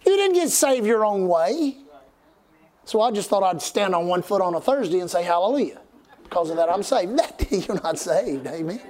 You 0.06 0.16
didn't 0.16 0.36
get 0.36 0.50
saved 0.50 0.86
your 0.86 1.06
own 1.06 1.28
way. 1.28 1.76
So 2.86 3.02
I 3.02 3.12
just 3.12 3.30
thought 3.30 3.44
I'd 3.44 3.62
stand 3.62 3.96
on 3.96 4.08
one 4.08 4.22
foot 4.22 4.42
on 4.42 4.56
a 4.56 4.62
Thursday 4.62 5.00
and 5.00 5.10
say 5.10 5.24
hallelujah. 5.24 5.80
Because 6.24 6.50
of 6.50 6.58
that, 6.58 6.70
I'm 6.70 6.84
saved. 6.84 7.18
That 7.18 7.68
you're 7.68 7.82
not 7.82 7.98
saved, 8.00 8.48
amen. 8.48 8.82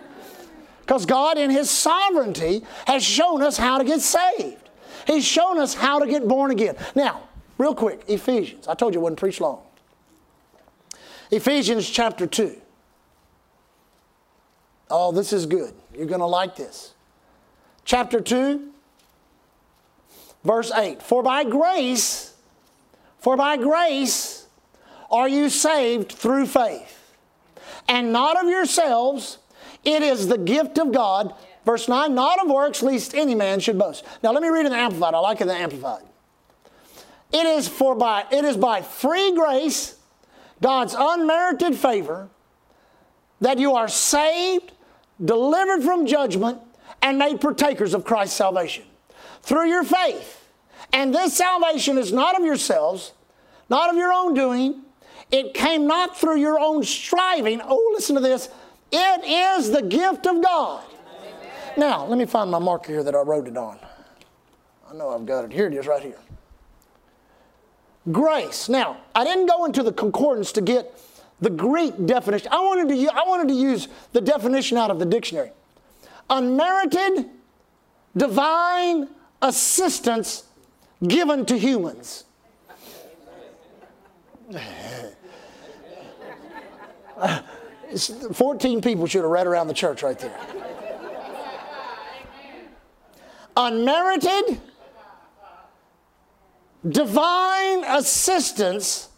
Because 0.81 1.05
God, 1.05 1.37
in 1.37 1.49
His 1.49 1.69
sovereignty, 1.69 2.63
has 2.87 3.03
shown 3.03 3.41
us 3.41 3.57
how 3.57 3.77
to 3.77 3.83
get 3.83 4.01
saved. 4.01 4.69
He's 5.05 5.25
shown 5.25 5.59
us 5.59 5.73
how 5.73 5.99
to 5.99 6.07
get 6.07 6.27
born 6.27 6.51
again. 6.51 6.75
Now, 6.95 7.23
real 7.57 7.75
quick, 7.75 8.03
Ephesians. 8.07 8.67
I 8.67 8.73
told 8.73 8.93
you 8.93 8.99
I 8.99 9.03
wouldn't 9.03 9.19
preach 9.19 9.39
long. 9.41 9.61
Ephesians 11.31 11.89
chapter 11.89 12.27
2. 12.27 12.61
Oh, 14.89 15.11
this 15.11 15.33
is 15.33 15.45
good. 15.45 15.73
You're 15.95 16.05
going 16.05 16.19
to 16.19 16.25
like 16.25 16.55
this. 16.55 16.93
Chapter 17.85 18.21
2, 18.21 18.69
verse 20.43 20.71
8. 20.71 21.01
For 21.01 21.23
by 21.23 21.43
grace, 21.43 22.32
for 23.23 23.37
by 23.37 23.55
grace 23.55 24.47
are 25.09 25.29
you 25.29 25.47
saved 25.47 26.11
through 26.11 26.45
faith, 26.45 27.15
and 27.87 28.11
not 28.11 28.37
of 28.37 28.49
yourselves. 28.49 29.37
It 29.85 30.01
is 30.01 30.27
the 30.27 30.37
gift 30.37 30.77
of 30.77 30.91
God. 30.91 31.33
Verse 31.63 31.87
9, 31.87 32.13
not 32.13 32.43
of 32.43 32.49
works, 32.49 32.83
lest 32.83 33.15
any 33.15 33.33
man 33.33 33.61
should 33.61 33.79
boast. 33.79 34.03
Now 34.23 34.33
let 34.33 34.43
me 34.43 34.49
read 34.49 34.65
in 34.65 34.73
the 34.73 34.77
Amplified. 34.77 35.13
I 35.13 35.19
like 35.19 35.37
it 35.37 35.43
in 35.43 35.47
the 35.47 35.53
Amplified. 35.53 36.03
It 37.31 37.45
is 37.45 37.69
for 37.69 37.95
by 37.95 38.25
it 38.29 38.43
is 38.43 38.57
by 38.57 38.81
free 38.81 39.33
grace, 39.33 39.95
God's 40.61 40.93
unmerited 40.97 41.75
favor, 41.75 42.27
that 43.39 43.57
you 43.57 43.73
are 43.75 43.87
saved, 43.87 44.73
delivered 45.23 45.81
from 45.81 46.05
judgment, 46.05 46.59
and 47.01 47.17
made 47.17 47.39
partakers 47.39 47.93
of 47.93 48.03
Christ's 48.03 48.35
salvation. 48.35 48.83
Through 49.43 49.69
your 49.69 49.85
faith. 49.85 50.41
And 50.93 51.13
this 51.13 51.35
salvation 51.35 51.97
is 51.97 52.13
not 52.13 52.37
of 52.39 52.45
yourselves, 52.45 53.13
not 53.67 53.89
of 53.89 53.95
your 53.95 54.13
own 54.13 54.35
doing. 54.35 54.83
It 55.31 55.55
came 55.55 55.87
not 55.87 56.15
through 56.15 56.39
your 56.39 56.59
own 56.59 56.83
striving. 56.83 57.59
Oh, 57.63 57.91
listen 57.95 58.15
to 58.15 58.21
this. 58.21 58.49
It 58.91 59.23
is 59.57 59.71
the 59.71 59.81
gift 59.81 60.27
of 60.27 60.43
God. 60.43 60.83
Amen. 61.17 61.49
Now, 61.77 62.05
let 62.05 62.19
me 62.19 62.25
find 62.25 62.51
my 62.51 62.59
marker 62.59 62.91
here 62.91 63.03
that 63.03 63.15
I 63.15 63.21
wrote 63.21 63.47
it 63.47 63.57
on. 63.57 63.79
I 64.87 64.93
know 64.93 65.09
I've 65.09 65.25
got 65.25 65.45
it. 65.45 65.51
Here 65.51 65.65
it 65.65 65.73
is, 65.73 65.87
right 65.87 66.03
here. 66.03 66.19
Grace. 68.11 68.69
Now, 68.69 68.97
I 69.15 69.23
didn't 69.23 69.47
go 69.47 69.65
into 69.65 69.81
the 69.81 69.93
concordance 69.93 70.51
to 70.51 70.61
get 70.61 70.99
the 71.41 71.49
Greek 71.49 72.05
definition. 72.05 72.49
I 72.51 72.59
wanted 72.59 72.89
to, 72.89 73.07
I 73.11 73.27
wanted 73.27 73.47
to 73.47 73.55
use 73.55 73.87
the 74.11 74.21
definition 74.21 74.77
out 74.77 74.91
of 74.91 74.99
the 74.99 75.05
dictionary. 75.05 75.51
Unmerited 76.29 77.29
divine 78.15 79.09
assistance 79.41 80.43
given 81.07 81.45
to 81.45 81.57
humans. 81.57 82.25
14 88.33 88.81
people 88.81 89.05
should 89.05 89.21
have 89.21 89.29
read 89.29 89.47
around 89.47 89.67
the 89.67 89.73
church 89.73 90.03
right 90.03 90.17
there. 90.17 90.37
Unmerited 93.55 94.59
divine 96.87 97.83
assistance 97.85 99.09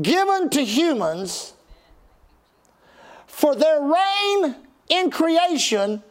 given 0.00 0.50
to 0.50 0.64
humans 0.64 1.54
for 3.26 3.54
their 3.54 3.80
reign 3.80 4.56
in 4.88 5.10
creation 5.10 6.02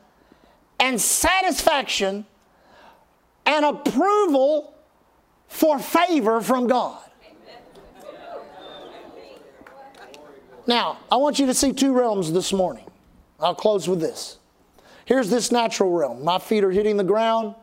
and 0.79 0.99
sanctification 0.99 2.25
and 3.49 3.65
approval 3.65 4.75
for 5.47 5.79
favor 5.79 6.39
from 6.39 6.67
God. 6.67 7.01
Now, 10.67 10.99
I 11.11 11.15
want 11.15 11.39
you 11.39 11.47
to 11.47 11.53
see 11.55 11.73
two 11.73 11.91
realms 11.91 12.31
this 12.31 12.53
morning. 12.53 12.85
I'll 13.39 13.55
close 13.55 13.87
with 13.87 13.99
this. 13.99 14.37
Here's 15.05 15.31
this 15.31 15.51
natural 15.51 15.91
realm. 15.91 16.23
My 16.23 16.37
feet 16.37 16.63
are 16.63 16.69
hitting 16.69 16.95
the 16.95 17.03
ground. 17.03 17.55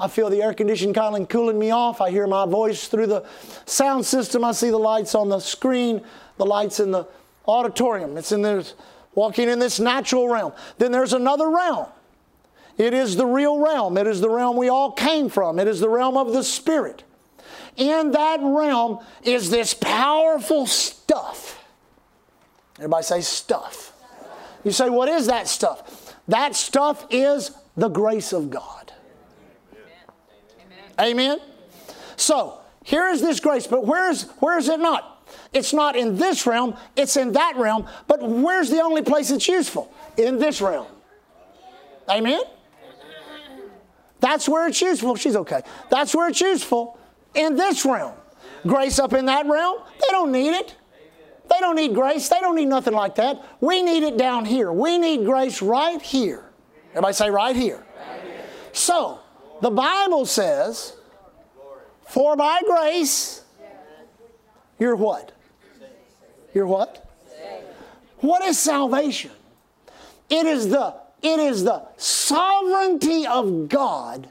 I 0.00 0.08
feel 0.08 0.30
the 0.30 0.42
air 0.42 0.54
conditioning 0.54 0.94
kind 0.94 1.14
of 1.14 1.28
cooling 1.28 1.58
me 1.58 1.72
off. 1.72 2.00
I 2.00 2.10
hear 2.10 2.26
my 2.26 2.46
voice 2.46 2.88
through 2.88 3.08
the 3.08 3.26
sound 3.66 4.06
system. 4.06 4.44
I 4.44 4.52
see 4.52 4.70
the 4.70 4.78
lights 4.78 5.14
on 5.14 5.28
the 5.28 5.40
screen, 5.40 6.02
the 6.38 6.46
lights 6.46 6.80
in 6.80 6.90
the 6.90 7.06
auditorium. 7.46 8.16
It's 8.16 8.32
in 8.32 8.40
this, 8.40 8.72
walking 9.14 9.50
in 9.50 9.58
this 9.58 9.78
natural 9.78 10.26
realm. 10.26 10.54
Then 10.78 10.90
there's 10.90 11.12
another 11.12 11.50
realm. 11.50 11.88
It 12.78 12.94
is 12.94 13.16
the 13.16 13.26
real 13.26 13.58
realm. 13.58 13.98
It 13.98 14.06
is 14.06 14.20
the 14.20 14.30
realm 14.30 14.56
we 14.56 14.68
all 14.68 14.92
came 14.92 15.28
from. 15.28 15.58
It 15.58 15.66
is 15.66 15.80
the 15.80 15.88
realm 15.88 16.16
of 16.16 16.32
the 16.32 16.44
Spirit. 16.44 17.02
In 17.76 18.12
that 18.12 18.38
realm 18.40 19.00
is 19.24 19.50
this 19.50 19.74
powerful 19.74 20.66
stuff. 20.66 21.64
Everybody 22.78 23.02
say 23.02 23.20
stuff. 23.20 23.92
You 24.64 24.70
say, 24.70 24.88
what 24.88 25.08
is 25.08 25.26
that 25.26 25.48
stuff? 25.48 26.16
That 26.28 26.54
stuff 26.54 27.06
is 27.10 27.50
the 27.76 27.88
grace 27.88 28.32
of 28.32 28.50
God. 28.50 28.92
Amen. 31.00 31.10
Amen. 31.10 31.38
So 32.16 32.58
here 32.84 33.08
is 33.08 33.20
this 33.20 33.40
grace, 33.40 33.66
but 33.66 33.86
where's 33.86 34.24
where 34.40 34.58
is 34.58 34.68
it 34.68 34.80
not? 34.80 35.26
It's 35.52 35.72
not 35.72 35.96
in 35.96 36.16
this 36.16 36.46
realm, 36.46 36.76
it's 36.96 37.16
in 37.16 37.32
that 37.32 37.54
realm, 37.56 37.86
but 38.06 38.22
where's 38.22 38.70
the 38.70 38.80
only 38.80 39.02
place 39.02 39.30
it's 39.30 39.48
useful? 39.48 39.92
In 40.16 40.38
this 40.38 40.60
realm. 40.60 40.86
Amen? 42.08 42.42
That's 44.20 44.48
where 44.48 44.68
it's 44.68 44.80
useful. 44.80 45.14
She's 45.16 45.36
okay. 45.36 45.62
That's 45.90 46.14
where 46.14 46.28
it's 46.28 46.40
useful 46.40 46.98
in 47.34 47.56
this 47.56 47.84
realm. 47.84 48.14
Grace 48.66 48.98
up 48.98 49.12
in 49.12 49.26
that 49.26 49.46
realm, 49.46 49.78
they 49.94 50.08
don't 50.10 50.32
need 50.32 50.50
it. 50.50 50.74
They 51.48 51.60
don't 51.60 51.76
need 51.76 51.94
grace. 51.94 52.28
They 52.28 52.40
don't 52.40 52.56
need 52.56 52.68
nothing 52.68 52.92
like 52.92 53.14
that. 53.14 53.42
We 53.60 53.82
need 53.82 54.02
it 54.02 54.18
down 54.18 54.44
here. 54.44 54.72
We 54.72 54.98
need 54.98 55.24
grace 55.24 55.62
right 55.62 56.00
here. 56.02 56.50
Everybody 56.90 57.14
say 57.14 57.30
right 57.30 57.56
here. 57.56 57.84
So, 58.72 59.20
the 59.62 59.70
Bible 59.70 60.26
says, 60.26 60.94
for 62.06 62.36
by 62.36 62.60
grace, 62.66 63.42
you're 64.78 64.96
what? 64.96 65.32
You're 66.54 66.66
what? 66.66 67.08
What 68.18 68.42
is 68.44 68.58
salvation? 68.58 69.30
It 70.28 70.46
is 70.46 70.68
the 70.68 70.94
it 71.22 71.38
is 71.38 71.64
the 71.64 71.82
sovereignty 71.96 73.26
of 73.26 73.68
God 73.68 74.28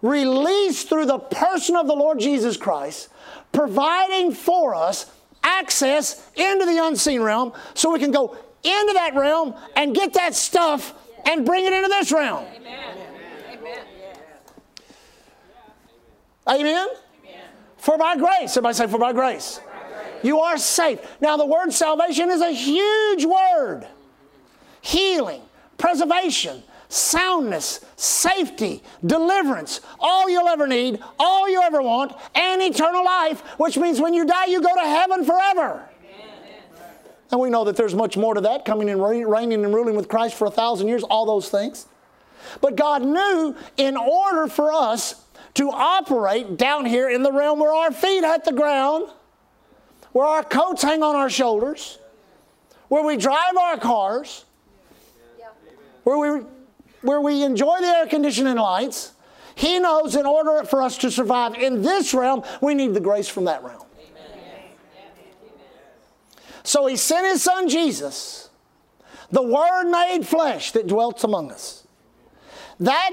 released 0.00 0.88
through 0.88 1.06
the 1.06 1.18
person 1.18 1.76
of 1.76 1.86
the 1.86 1.94
Lord 1.94 2.18
Jesus 2.18 2.56
Christ, 2.56 3.08
providing 3.52 4.32
for 4.32 4.74
us 4.74 5.10
access 5.44 6.26
into 6.36 6.66
the 6.66 6.78
unseen 6.84 7.22
realm 7.22 7.52
so 7.74 7.92
we 7.92 7.98
can 7.98 8.10
go 8.10 8.36
into 8.62 8.92
that 8.94 9.14
realm 9.14 9.54
and 9.76 9.94
get 9.94 10.14
that 10.14 10.34
stuff 10.34 10.94
and 11.24 11.44
bring 11.44 11.64
it 11.64 11.72
into 11.72 11.88
this 11.88 12.12
realm. 12.12 12.44
Amen. 12.56 12.96
Amen. 16.48 16.88
Amen. 17.24 17.44
For 17.76 17.98
by 17.98 18.16
grace. 18.16 18.52
Somebody 18.52 18.74
say, 18.74 18.86
for 18.86 18.98
by 18.98 19.12
grace. 19.12 19.60
You 20.22 20.40
are 20.40 20.56
safe. 20.56 21.00
Now, 21.20 21.36
the 21.36 21.46
word 21.46 21.72
salvation 21.72 22.30
is 22.30 22.40
a 22.40 22.52
huge 22.52 23.24
word. 23.24 23.86
Healing, 24.80 25.42
preservation, 25.82 26.62
soundness, 26.88 27.84
safety, 27.96 28.80
deliverance, 29.04 29.80
all 29.98 30.30
you'll 30.30 30.46
ever 30.46 30.68
need, 30.68 31.00
all 31.18 31.50
you 31.50 31.60
ever 31.60 31.82
want, 31.82 32.12
and 32.36 32.62
eternal 32.62 33.04
life, 33.04 33.40
which 33.58 33.76
means 33.76 34.00
when 34.00 34.14
you 34.14 34.24
die, 34.24 34.46
you 34.46 34.62
go 34.62 34.72
to 34.72 34.80
heaven 34.80 35.24
forever. 35.24 35.84
And 37.32 37.40
we 37.40 37.50
know 37.50 37.64
that 37.64 37.74
there's 37.74 37.96
much 37.96 38.16
more 38.16 38.32
to 38.34 38.40
that, 38.42 38.64
coming 38.64 38.90
and 38.90 39.02
reigning 39.02 39.64
and 39.64 39.74
ruling 39.74 39.96
with 39.96 40.06
Christ 40.06 40.36
for 40.36 40.46
a 40.46 40.52
thousand 40.52 40.86
years, 40.86 41.02
all 41.02 41.26
those 41.26 41.48
things. 41.48 41.86
But 42.60 42.76
God 42.76 43.02
knew 43.02 43.56
in 43.76 43.96
order 43.96 44.46
for 44.46 44.72
us 44.72 45.24
to 45.54 45.68
operate 45.68 46.58
down 46.58 46.86
here 46.86 47.10
in 47.10 47.24
the 47.24 47.32
realm 47.32 47.58
where 47.58 47.74
our 47.74 47.90
feet 47.90 48.22
hit 48.22 48.44
the 48.44 48.52
ground, 48.52 49.08
where 50.12 50.26
our 50.26 50.44
coats 50.44 50.82
hang 50.82 51.02
on 51.02 51.16
our 51.16 51.30
shoulders, 51.30 51.98
where 52.86 53.02
we 53.02 53.16
drive 53.16 53.56
our 53.56 53.78
cars, 53.78 54.44
where 56.04 56.18
we, 56.18 56.44
where 57.02 57.20
we 57.20 57.42
enjoy 57.42 57.80
the 57.80 57.86
air 57.86 58.06
conditioning 58.06 58.56
lights, 58.56 59.12
He 59.54 59.78
knows 59.78 60.16
in 60.16 60.26
order 60.26 60.64
for 60.64 60.82
us 60.82 60.98
to 60.98 61.10
survive 61.10 61.54
in 61.54 61.82
this 61.82 62.14
realm, 62.14 62.44
we 62.60 62.74
need 62.74 62.94
the 62.94 63.00
grace 63.00 63.28
from 63.28 63.44
that 63.44 63.62
realm. 63.62 63.86
So 66.64 66.86
He 66.86 66.96
sent 66.96 67.26
His 67.26 67.42
Son 67.42 67.68
Jesus, 67.68 68.50
the 69.30 69.42
Word 69.42 69.90
made 69.90 70.26
flesh 70.26 70.72
that 70.72 70.86
dwelt 70.86 71.22
among 71.24 71.50
us. 71.50 71.86
That 72.80 73.12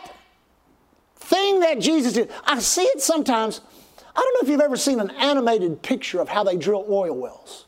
thing 1.16 1.60
that 1.60 1.80
Jesus 1.80 2.14
did, 2.14 2.32
I 2.46 2.60
see 2.60 2.84
it 2.84 3.02
sometimes. 3.02 3.62
I 4.16 4.20
don't 4.20 4.34
know 4.34 4.48
if 4.48 4.52
you've 4.52 4.62
ever 4.62 4.76
seen 4.76 5.00
an 5.00 5.12
animated 5.12 5.82
picture 5.82 6.20
of 6.20 6.28
how 6.28 6.44
they 6.44 6.58
drill 6.58 6.86
oil 6.90 7.16
wells. 7.16 7.66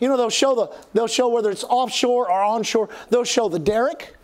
You 0.00 0.08
know, 0.08 0.16
they'll 0.16 0.30
show 0.30 0.54
the 0.54 0.74
they'll 0.92 1.06
show 1.06 1.28
whether 1.28 1.50
it's 1.50 1.64
offshore 1.64 2.30
or 2.30 2.42
onshore, 2.42 2.88
they'll 3.10 3.24
show 3.24 3.48
the 3.48 3.58
derrick, 3.58 4.15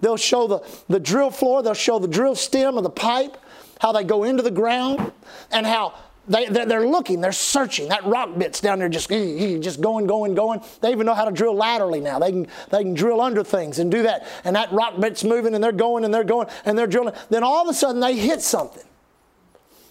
they'll 0.00 0.16
show 0.16 0.46
the, 0.46 0.60
the 0.88 1.00
drill 1.00 1.30
floor, 1.30 1.62
they'll 1.62 1.74
show 1.74 1.98
the 1.98 2.08
drill 2.08 2.34
stem 2.34 2.76
of 2.76 2.82
the 2.82 2.90
pipe, 2.90 3.36
how 3.80 3.92
they 3.92 4.04
go 4.04 4.24
into 4.24 4.42
the 4.42 4.50
ground, 4.50 5.12
and 5.50 5.66
how 5.66 5.94
they, 6.28 6.46
they're 6.46 6.86
looking, 6.86 7.20
they're 7.20 7.32
searching. 7.32 7.88
That 7.88 8.04
rock 8.04 8.38
bit's 8.38 8.60
down 8.60 8.78
there 8.78 8.88
just, 8.88 9.10
eh, 9.10 9.16
eh, 9.16 9.58
just 9.58 9.80
going, 9.80 10.06
going, 10.06 10.34
going. 10.34 10.60
They 10.80 10.92
even 10.92 11.06
know 11.06 11.14
how 11.14 11.24
to 11.24 11.32
drill 11.32 11.54
laterally 11.54 12.00
now. 12.00 12.18
They 12.18 12.30
can, 12.30 12.46
they 12.70 12.82
can 12.82 12.94
drill 12.94 13.20
under 13.20 13.42
things 13.42 13.78
and 13.78 13.90
do 13.90 14.04
that. 14.04 14.26
And 14.44 14.54
that 14.54 14.70
rock 14.72 15.00
bit's 15.00 15.24
moving 15.24 15.54
and 15.54 15.64
they're 15.64 15.72
going 15.72 16.04
and 16.04 16.14
they're 16.14 16.22
going 16.22 16.46
and 16.64 16.78
they're 16.78 16.86
drilling. 16.86 17.14
Then 17.30 17.42
all 17.42 17.62
of 17.62 17.68
a 17.68 17.74
sudden 17.74 18.00
they 18.00 18.16
hit 18.16 18.42
something. 18.42 18.84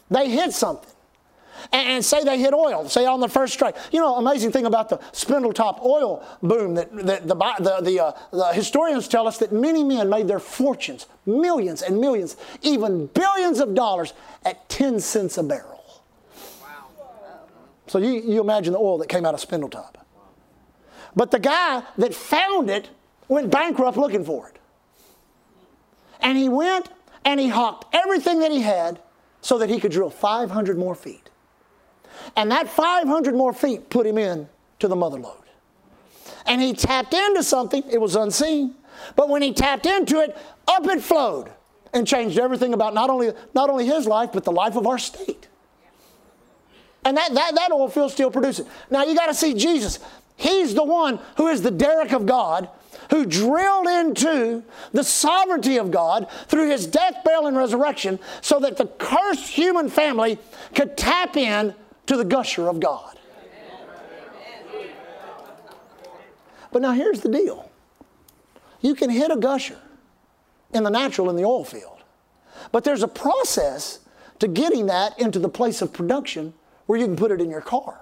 They 0.10 0.30
hit 0.30 0.54
something 0.54 0.94
and, 1.72 2.04
say 2.04 2.24
they 2.24 2.39
hit 2.39 2.54
oil, 2.54 2.88
say 2.88 3.06
on 3.06 3.20
the 3.20 3.28
first 3.28 3.54
strike. 3.54 3.75
You 3.92 4.00
know, 4.00 4.16
amazing 4.16 4.51
thing 4.51 4.66
about 4.66 4.89
the 4.89 4.98
Spindletop 5.12 5.84
oil 5.84 6.25
boom 6.42 6.75
that, 6.75 6.94
that 7.06 7.28
the, 7.28 7.36
the, 7.36 7.82
the, 7.82 8.04
uh, 8.04 8.12
the 8.32 8.54
historians 8.54 9.08
tell 9.08 9.28
us 9.28 9.38
that 9.39 9.51
many 9.51 9.84
men 9.84 10.10
made 10.10 10.28
their 10.28 10.39
fortunes, 10.39 11.08
millions 11.25 11.82
and 11.82 12.00
millions, 12.00 12.38
even 12.62 13.08
billions 13.08 13.60
of 13.60 13.75
dollars 13.75 14.13
at 14.46 14.68
10 14.70 15.00
cents 15.00 15.38
a 15.38 15.44
barrel. 15.44 16.04
Wow. 16.62 16.68
So 17.88 18.00
you, 18.00 18.22
you 18.22 18.42
imagine 18.42 18.74
the 18.74 18.80
oil 18.80 18.98
that 19.00 19.10
came 19.10 19.25
out 19.25 19.34
of 19.34 19.39
Spindletop. 19.39 19.96
But 21.16 21.32
the 21.32 21.39
guy 21.39 21.84
that 21.98 22.13
found 22.13 22.70
it 22.70 22.89
went 23.28 23.51
bankrupt 23.51 23.98
looking 23.98 24.24
for 24.24 24.50
it. 24.50 24.60
And 26.22 26.38
he 26.38 26.50
went 26.50 26.89
and 27.25 27.39
he 27.39 27.50
hawked 27.50 27.94
everything 27.94 28.39
that 28.39 28.51
he 28.51 28.62
had 28.62 29.00
so 29.42 29.58
that 29.58 29.70
he 29.70 29.80
could 29.80 29.92
drill 29.92 30.10
500 30.10 30.78
more 30.78 30.96
feet. 30.96 31.30
And 32.36 32.52
that 32.52 32.70
500 32.70 33.36
more 33.36 33.54
feet 33.54 33.90
put 33.90 34.06
him 34.06 34.18
in 34.18 34.48
to 34.80 34.88
the 34.88 34.96
mother 34.96 35.20
lode. 35.20 35.36
And 36.46 36.62
he 36.62 36.74
tapped 36.74 37.14
into 37.14 37.44
something, 37.44 37.84
it 37.90 38.00
was 38.00 38.16
unseen. 38.16 38.76
But 39.16 39.30
when 39.30 39.42
he 39.42 39.54
tapped 39.54 39.86
into 39.86 40.20
it, 40.20 40.38
up 40.68 40.86
it 40.88 41.02
flowed 41.02 41.52
and 41.94 42.06
changed 42.08 42.38
everything 42.38 42.74
about 42.74 42.94
not 42.94 43.10
only, 43.10 43.32
not 43.54 43.70
only 43.70 43.86
his 43.86 44.06
life, 44.06 44.32
but 44.34 44.44
the 44.44 44.52
life 44.52 44.76
of 44.76 44.88
our 44.88 44.98
state. 44.98 45.48
And 47.06 47.18
that, 47.18 47.34
that, 47.34 47.56
that 47.56 47.72
oil 47.72 47.88
field 47.90 48.12
still 48.12 48.32
producing. 48.32 48.68
Now 48.90 49.04
you 49.04 49.16
got 49.16 49.28
to 49.28 49.34
see 49.34 49.54
Jesus. 49.54 50.00
He's 50.36 50.74
the 50.74 50.84
one 50.84 51.20
who 51.38 51.48
is 51.48 51.62
the 51.62 51.72
derrick 51.72 52.12
of 52.12 52.26
God, 52.26 52.70
who 53.10 53.26
drilled 53.26 53.88
into 53.88 54.64
the 54.92 55.04
sovereignty 55.04 55.78
of 55.78 55.92
God 55.92 56.28
through 56.48 56.70
his 56.70 56.88
death, 56.88 57.24
burial, 57.24 57.48
and 57.48 57.58
resurrection 57.58 58.20
so 58.42 58.60
that 58.60 58.78
the 58.78 58.86
cursed 58.86 59.48
human 59.48 59.90
family 59.90 60.38
could 60.76 60.98
tap 60.98 61.36
in 61.36 61.74
to 62.10 62.18
the 62.18 62.25
gusher 62.25 62.68
of 62.68 62.80
God. 62.80 63.20
But 66.72 66.82
now 66.82 66.92
here's 66.92 67.22
the 67.22 67.30
deal 67.30 67.70
you 68.82 68.96
can 68.96 69.12
hit 69.12 69.30
a 69.30 69.38
gusher 69.38 69.78
in 70.74 70.82
the 70.84 70.89
natural 70.89 71.30
in 71.30 71.36
the 71.36 71.43
oil 71.43 71.63
field, 71.63 72.02
but 72.72 72.84
there's 72.84 73.04
a 73.04 73.08
process 73.08 74.00
to 74.39 74.48
getting 74.48 74.88
that 74.88 75.19
into 75.19 75.38
the 75.38 75.50
place 75.50 75.84
of 75.84 75.93
production 75.93 76.56
where 76.88 76.98
you 76.98 77.06
can 77.06 77.15
put 77.15 77.30
it 77.30 77.41
in 77.41 77.52
your 77.52 77.62
car. 77.62 78.00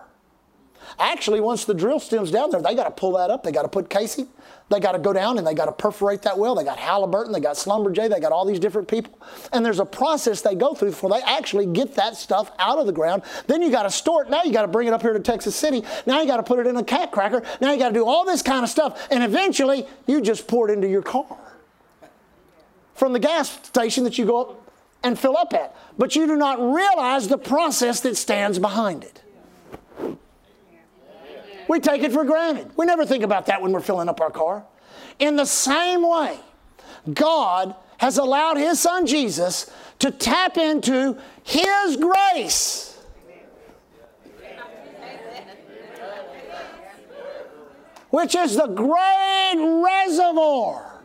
Actually, 0.99 1.39
once 1.39 1.65
the 1.65 1.73
drill 1.73 1.99
stem's 1.99 2.31
down 2.31 2.49
there, 2.49 2.61
they 2.61 2.75
got 2.75 2.85
to 2.85 2.91
pull 2.91 3.13
that 3.13 3.29
up. 3.29 3.43
They 3.43 3.51
got 3.51 3.63
to 3.63 3.67
put 3.67 3.89
casing. 3.89 4.27
They 4.69 4.79
got 4.79 4.93
to 4.93 4.99
go 4.99 5.13
down 5.13 5.37
and 5.37 5.47
they 5.47 5.53
got 5.53 5.65
to 5.65 5.71
perforate 5.71 6.23
that 6.23 6.37
well. 6.37 6.53
They 6.53 6.65
got 6.65 6.77
Halliburton, 6.77 7.31
they 7.31 7.39
got 7.39 7.55
Schlumberger, 7.55 8.09
they 8.09 8.19
got 8.19 8.33
all 8.33 8.45
these 8.45 8.59
different 8.59 8.87
people. 8.87 9.17
And 9.53 9.65
there's 9.65 9.79
a 9.79 9.85
process 9.85 10.41
they 10.41 10.55
go 10.55 10.73
through 10.73 10.89
before 10.89 11.09
they 11.09 11.21
actually 11.21 11.67
get 11.67 11.95
that 11.95 12.17
stuff 12.17 12.51
out 12.59 12.77
of 12.77 12.85
the 12.85 12.91
ground. 12.91 13.23
Then 13.47 13.61
you 13.61 13.71
got 13.71 13.83
to 13.83 13.89
store 13.89 14.23
it. 14.23 14.29
Now 14.29 14.43
you 14.43 14.51
got 14.51 14.63
to 14.63 14.67
bring 14.67 14.87
it 14.87 14.93
up 14.93 15.01
here 15.01 15.13
to 15.13 15.19
Texas 15.19 15.55
City. 15.55 15.83
Now 16.05 16.19
you 16.19 16.27
got 16.27 16.37
to 16.37 16.43
put 16.43 16.59
it 16.59 16.67
in 16.67 16.75
a 16.75 16.83
cat 16.83 17.11
cracker. 17.11 17.43
Now 17.61 17.71
you 17.71 17.79
got 17.79 17.89
to 17.89 17.93
do 17.93 18.05
all 18.05 18.25
this 18.25 18.41
kind 18.41 18.63
of 18.63 18.69
stuff. 18.69 19.07
And 19.09 19.23
eventually, 19.23 19.87
you 20.05 20.21
just 20.21 20.47
pour 20.47 20.69
it 20.69 20.73
into 20.73 20.89
your 20.89 21.01
car 21.01 21.37
from 22.93 23.13
the 23.13 23.19
gas 23.19 23.49
station 23.67 24.03
that 24.03 24.17
you 24.17 24.25
go 24.25 24.41
up 24.41 24.71
and 25.03 25.17
fill 25.17 25.37
up 25.37 25.53
at. 25.53 25.75
But 25.97 26.15
you 26.15 26.27
do 26.27 26.35
not 26.35 26.59
realize 26.59 27.29
the 27.29 27.37
process 27.37 28.01
that 28.01 28.17
stands 28.17 28.59
behind 28.59 29.03
it. 29.03 29.21
We 31.67 31.79
take 31.79 32.03
it 32.03 32.11
for 32.11 32.23
granted. 32.23 32.71
We 32.77 32.85
never 32.85 33.05
think 33.05 33.23
about 33.23 33.47
that 33.47 33.61
when 33.61 33.71
we're 33.71 33.81
filling 33.81 34.09
up 34.09 34.21
our 34.21 34.31
car. 34.31 34.65
In 35.19 35.35
the 35.35 35.45
same 35.45 36.07
way, 36.07 36.39
God 37.13 37.75
has 37.97 38.17
allowed 38.17 38.57
His 38.57 38.79
Son 38.79 39.05
Jesus 39.05 39.69
to 39.99 40.11
tap 40.11 40.57
into 40.57 41.17
His 41.43 41.97
grace. 41.97 42.93
Which 48.09 48.35
is 48.35 48.55
the 48.55 48.67
great 48.67 49.83
reservoir 49.83 51.01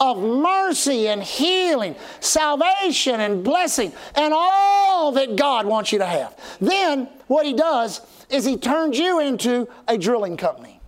of 0.00 0.18
mercy 0.18 1.08
and 1.08 1.22
healing, 1.22 1.94
salvation 2.20 3.20
and 3.20 3.44
blessing, 3.44 3.92
and 4.14 4.32
all 4.34 5.12
that 5.12 5.36
God 5.36 5.66
wants 5.66 5.92
you 5.92 5.98
to 5.98 6.06
have. 6.06 6.34
Then, 6.60 7.08
what 7.26 7.44
He 7.44 7.52
does 7.52 8.00
is 8.30 8.44
he 8.44 8.56
turns 8.56 8.98
you 8.98 9.20
into 9.20 9.68
a 9.86 9.96
drilling 9.96 10.36
company. 10.36 10.80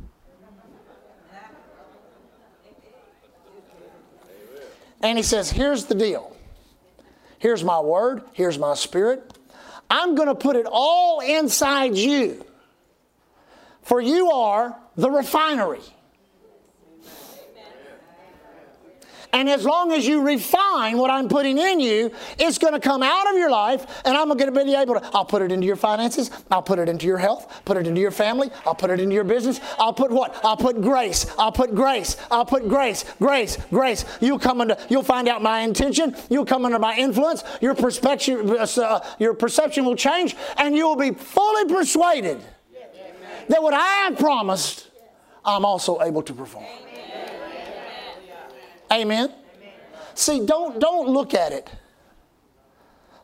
And 5.01 5.17
he 5.17 5.23
says, 5.23 5.51
Here's 5.51 5.85
the 5.85 5.95
deal. 5.95 6.37
Here's 7.39 7.63
my 7.63 7.81
word. 7.81 8.23
Here's 8.33 8.59
my 8.59 8.75
spirit. 8.75 9.39
I'm 9.89 10.15
going 10.15 10.29
to 10.29 10.35
put 10.35 10.57
it 10.57 10.67
all 10.71 11.21
inside 11.21 11.97
you. 11.97 12.45
For 13.83 14.01
you 14.01 14.31
are 14.31 14.77
the 14.97 15.11
refinery. 15.11 15.81
And 19.33 19.49
as 19.49 19.65
long 19.65 19.93
as 19.93 20.07
you 20.07 20.23
refine 20.23 20.97
what 20.97 21.11
I'm 21.11 21.29
putting 21.29 21.59
in 21.59 21.81
you, 21.81 22.11
it's 22.39 22.59
going 22.59 22.73
to 22.73 22.81
come 22.81 23.03
out 23.03 23.31
of 23.31 23.37
your 23.37 23.51
life, 23.51 24.03
and 24.05 24.17
I'm 24.17 24.29
going 24.29 24.53
to 24.53 24.65
be 24.65 24.75
able 24.75 24.95
to. 24.95 25.11
I'll 25.13 25.25
put 25.25 25.43
it 25.43 25.53
into 25.53 25.67
your 25.67 25.77
finances. 25.77 26.31
I'll 26.51 26.63
put 26.63 26.79
it 26.79 26.89
into 26.89 27.07
your 27.07 27.19
health. 27.19 27.63
Put 27.65 27.77
it 27.77 27.87
into 27.87 28.01
your 28.01 28.11
family. 28.11 28.51
I'll 28.67 28.75
put 28.75 28.91
it 28.91 29.01
into 29.01 29.15
your 29.15 29.25
business. 29.25 29.61
I'll 29.79 29.93
put 29.93 30.11
what? 30.11 30.39
I'll 30.45 30.57
put 30.57 30.81
grace. 30.81 31.27
I'll 31.39 31.53
put 31.53 31.75
grace. 31.75 32.17
I'll 32.31 32.47
put 32.47 32.69
grace. 32.69 33.05
Grace. 33.19 33.59
Grace. 33.71 34.05
You'll 34.21 34.39
come 34.39 34.61
into. 34.61 34.79
You'll 34.89 35.03
find 35.03 35.29
out 35.29 35.43
my 35.43 35.61
intention. 35.61 36.17
You'll 36.31 36.47
come 36.47 36.65
under 36.65 36.79
my 36.79 36.97
influence. 36.97 37.45
Your 37.61 37.75
perspective. 37.75 38.51
Uh, 38.51 39.01
your 39.19 39.35
perception 39.35 39.85
will 39.85 39.97
change, 39.97 40.37
and 40.57 40.75
you 40.75 40.87
will 40.87 40.97
be 40.97 41.11
fully 41.11 41.67
persuaded 41.67 42.41
that 43.49 43.63
what 43.63 43.75
I 43.75 43.87
have 44.05 44.19
promised, 44.19 44.89
I'm 45.45 45.65
also 45.65 46.01
able 46.03 46.23
to 46.23 46.33
perform. 46.33 46.65
Amen. 48.93 49.33
See, 50.15 50.45
don't 50.45 50.81
don't 50.81 51.09
look 51.09 51.35
at 51.35 51.53
it 51.53 51.71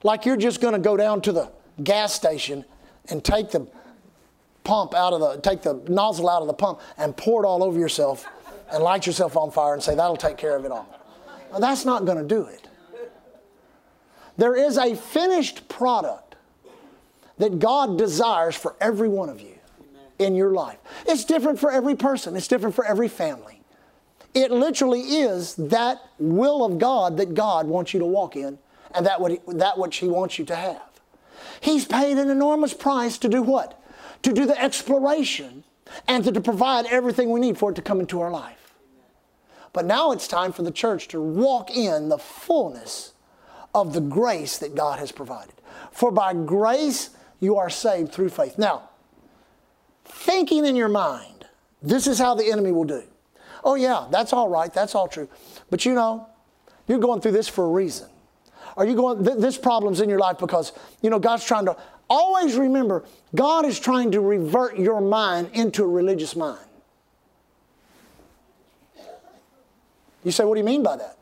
like 0.02 0.26
you're 0.26 0.36
just 0.36 0.60
going 0.60 0.74
to 0.74 0.78
go 0.78 0.96
down 0.96 1.20
to 1.22 1.32
the 1.32 1.50
gas 1.82 2.12
station 2.12 2.64
and 3.08 3.24
take 3.24 3.50
the 3.50 3.66
pump 4.62 4.94
out 4.94 5.12
of 5.12 5.20
the 5.20 5.40
take 5.40 5.62
the 5.62 5.74
nozzle 5.88 6.28
out 6.28 6.40
of 6.40 6.46
the 6.46 6.54
pump 6.54 6.80
and 6.96 7.16
pour 7.16 7.44
it 7.44 7.46
all 7.46 7.62
over 7.64 7.78
yourself 7.78 8.26
and 8.70 8.82
light 8.82 9.06
yourself 9.06 9.36
on 9.36 9.50
fire 9.50 9.74
and 9.74 9.82
say 9.82 9.94
that'll 9.94 10.16
take 10.16 10.36
care 10.36 10.56
of 10.56 10.64
it 10.64 10.70
all. 10.70 10.88
Well, 11.50 11.60
that's 11.60 11.84
not 11.84 12.04
going 12.04 12.18
to 12.18 12.24
do 12.24 12.46
it. 12.46 12.68
There 14.36 14.56
is 14.56 14.78
a 14.78 14.96
finished 14.96 15.68
product 15.68 16.34
that 17.38 17.58
God 17.58 17.98
desires 17.98 18.54
for 18.54 18.74
every 18.80 19.08
one 19.08 19.28
of 19.28 19.40
you 19.40 19.58
in 20.18 20.34
your 20.34 20.52
life. 20.52 20.78
It's 21.06 21.24
different 21.24 21.58
for 21.58 21.70
every 21.70 21.94
person. 21.94 22.36
It's 22.36 22.48
different 22.48 22.74
for 22.74 22.84
every 22.84 23.08
family. 23.08 23.53
It 24.34 24.50
literally 24.50 25.00
is 25.00 25.54
that 25.56 26.02
will 26.18 26.64
of 26.64 26.78
God 26.78 27.16
that 27.18 27.34
God 27.34 27.66
wants 27.66 27.94
you 27.94 28.00
to 28.00 28.06
walk 28.06 28.34
in 28.36 28.58
and 28.94 29.06
that, 29.06 29.20
what 29.20 29.40
that 29.46 29.78
which 29.78 29.96
He 29.96 30.08
wants 30.08 30.38
you 30.38 30.44
to 30.46 30.56
have. 30.56 30.82
He's 31.60 31.84
paid 31.84 32.18
an 32.18 32.30
enormous 32.30 32.74
price 32.74 33.16
to 33.18 33.28
do 33.28 33.42
what? 33.42 33.80
To 34.22 34.32
do 34.32 34.44
the 34.44 34.60
exploration 34.60 35.64
and 36.08 36.24
to, 36.24 36.32
to 36.32 36.40
provide 36.40 36.86
everything 36.86 37.30
we 37.30 37.40
need 37.40 37.58
for 37.58 37.70
it 37.70 37.74
to 37.74 37.82
come 37.82 38.00
into 38.00 38.20
our 38.20 38.30
life. 38.30 38.74
But 39.72 39.84
now 39.86 40.12
it's 40.12 40.28
time 40.28 40.52
for 40.52 40.62
the 40.62 40.70
church 40.70 41.08
to 41.08 41.20
walk 41.20 41.70
in 41.70 42.08
the 42.08 42.18
fullness 42.18 43.12
of 43.74 43.92
the 43.92 44.00
grace 44.00 44.58
that 44.58 44.74
God 44.74 44.98
has 44.98 45.12
provided. 45.12 45.54
For 45.90 46.10
by 46.10 46.32
grace 46.32 47.10
you 47.40 47.56
are 47.56 47.70
saved 47.70 48.12
through 48.12 48.30
faith. 48.30 48.56
Now, 48.56 48.90
thinking 50.04 50.64
in 50.64 50.76
your 50.76 50.88
mind, 50.88 51.46
this 51.82 52.06
is 52.06 52.18
how 52.18 52.34
the 52.34 52.50
enemy 52.50 52.72
will 52.72 52.84
do. 52.84 53.02
Oh, 53.64 53.74
yeah, 53.74 54.06
that's 54.10 54.32
all 54.32 54.48
right. 54.48 54.72
That's 54.72 54.94
all 54.94 55.08
true. 55.08 55.28
But 55.70 55.84
you 55.84 55.94
know, 55.94 56.28
you're 56.86 56.98
going 56.98 57.20
through 57.20 57.32
this 57.32 57.48
for 57.48 57.64
a 57.64 57.70
reason. 57.70 58.08
Are 58.76 58.84
you 58.84 58.94
going, 58.94 59.24
th- 59.24 59.38
this 59.38 59.56
problem's 59.56 60.00
in 60.00 60.08
your 60.08 60.18
life 60.18 60.38
because, 60.38 60.72
you 61.00 61.08
know, 61.08 61.18
God's 61.18 61.44
trying 61.44 61.64
to, 61.66 61.76
always 62.10 62.56
remember, 62.56 63.04
God 63.34 63.64
is 63.64 63.80
trying 63.80 64.12
to 64.12 64.20
revert 64.20 64.78
your 64.78 65.00
mind 65.00 65.50
into 65.54 65.82
a 65.82 65.86
religious 65.86 66.36
mind. 66.36 66.58
You 70.24 70.30
say, 70.30 70.44
what 70.44 70.54
do 70.54 70.60
you 70.60 70.64
mean 70.64 70.82
by 70.82 70.96
that? 70.96 71.18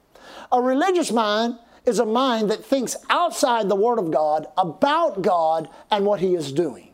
A 0.50 0.60
religious 0.60 1.12
mind 1.12 1.58
is 1.84 1.98
a 1.98 2.06
mind 2.06 2.50
that 2.50 2.64
thinks 2.64 2.96
outside 3.10 3.68
the 3.68 3.76
Word 3.76 3.98
of 3.98 4.10
God 4.10 4.46
about 4.56 5.22
God 5.22 5.68
and 5.90 6.06
what 6.06 6.20
He 6.20 6.34
is 6.34 6.52
doing. 6.52 6.91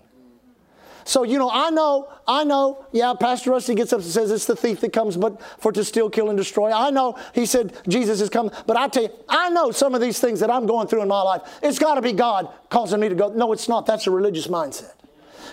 So, 1.09 1.23
you 1.23 1.39
know, 1.39 1.51
I 1.51 1.71
know, 1.71 2.13
I 2.27 2.45
know, 2.45 2.85
yeah, 2.93 3.15
Pastor 3.19 3.53
Rusty 3.53 3.75
gets 3.75 3.95
up 3.95 4.01
and 4.01 4.11
says 4.11 4.31
it's 4.31 4.45
the 4.45 4.55
thief 4.55 4.81
that 4.81 4.93
comes 4.93 5.17
but 5.17 5.41
for 5.59 5.73
to 5.73 5.83
steal, 5.83 6.11
kill, 6.11 6.29
and 6.29 6.37
destroy. 6.37 6.71
I 6.71 6.91
know 6.91 7.17
he 7.35 7.47
said 7.47 7.75
Jesus 7.89 8.21
is 8.21 8.29
coming, 8.29 8.53
but 8.67 8.77
I 8.77 8.89
tell 8.89 9.05
you, 9.05 9.11
I 9.27 9.49
know 9.49 9.71
some 9.71 9.95
of 9.95 10.03
these 10.03 10.21
things 10.21 10.39
that 10.41 10.51
I'm 10.51 10.67
going 10.67 10.87
through 10.87 11.01
in 11.01 11.09
my 11.09 11.23
life. 11.23 11.61
It's 11.63 11.79
got 11.79 11.95
to 11.95 12.03
be 12.03 12.13
God 12.13 12.51
causing 12.69 13.01
me 13.01 13.09
to 13.09 13.15
go. 13.15 13.31
No, 13.31 13.55
it's 13.55 13.71
not. 13.71 13.87
That's 13.87 14.07
a 14.07 14.11
religious 14.11 14.49
mindset. 14.49 14.93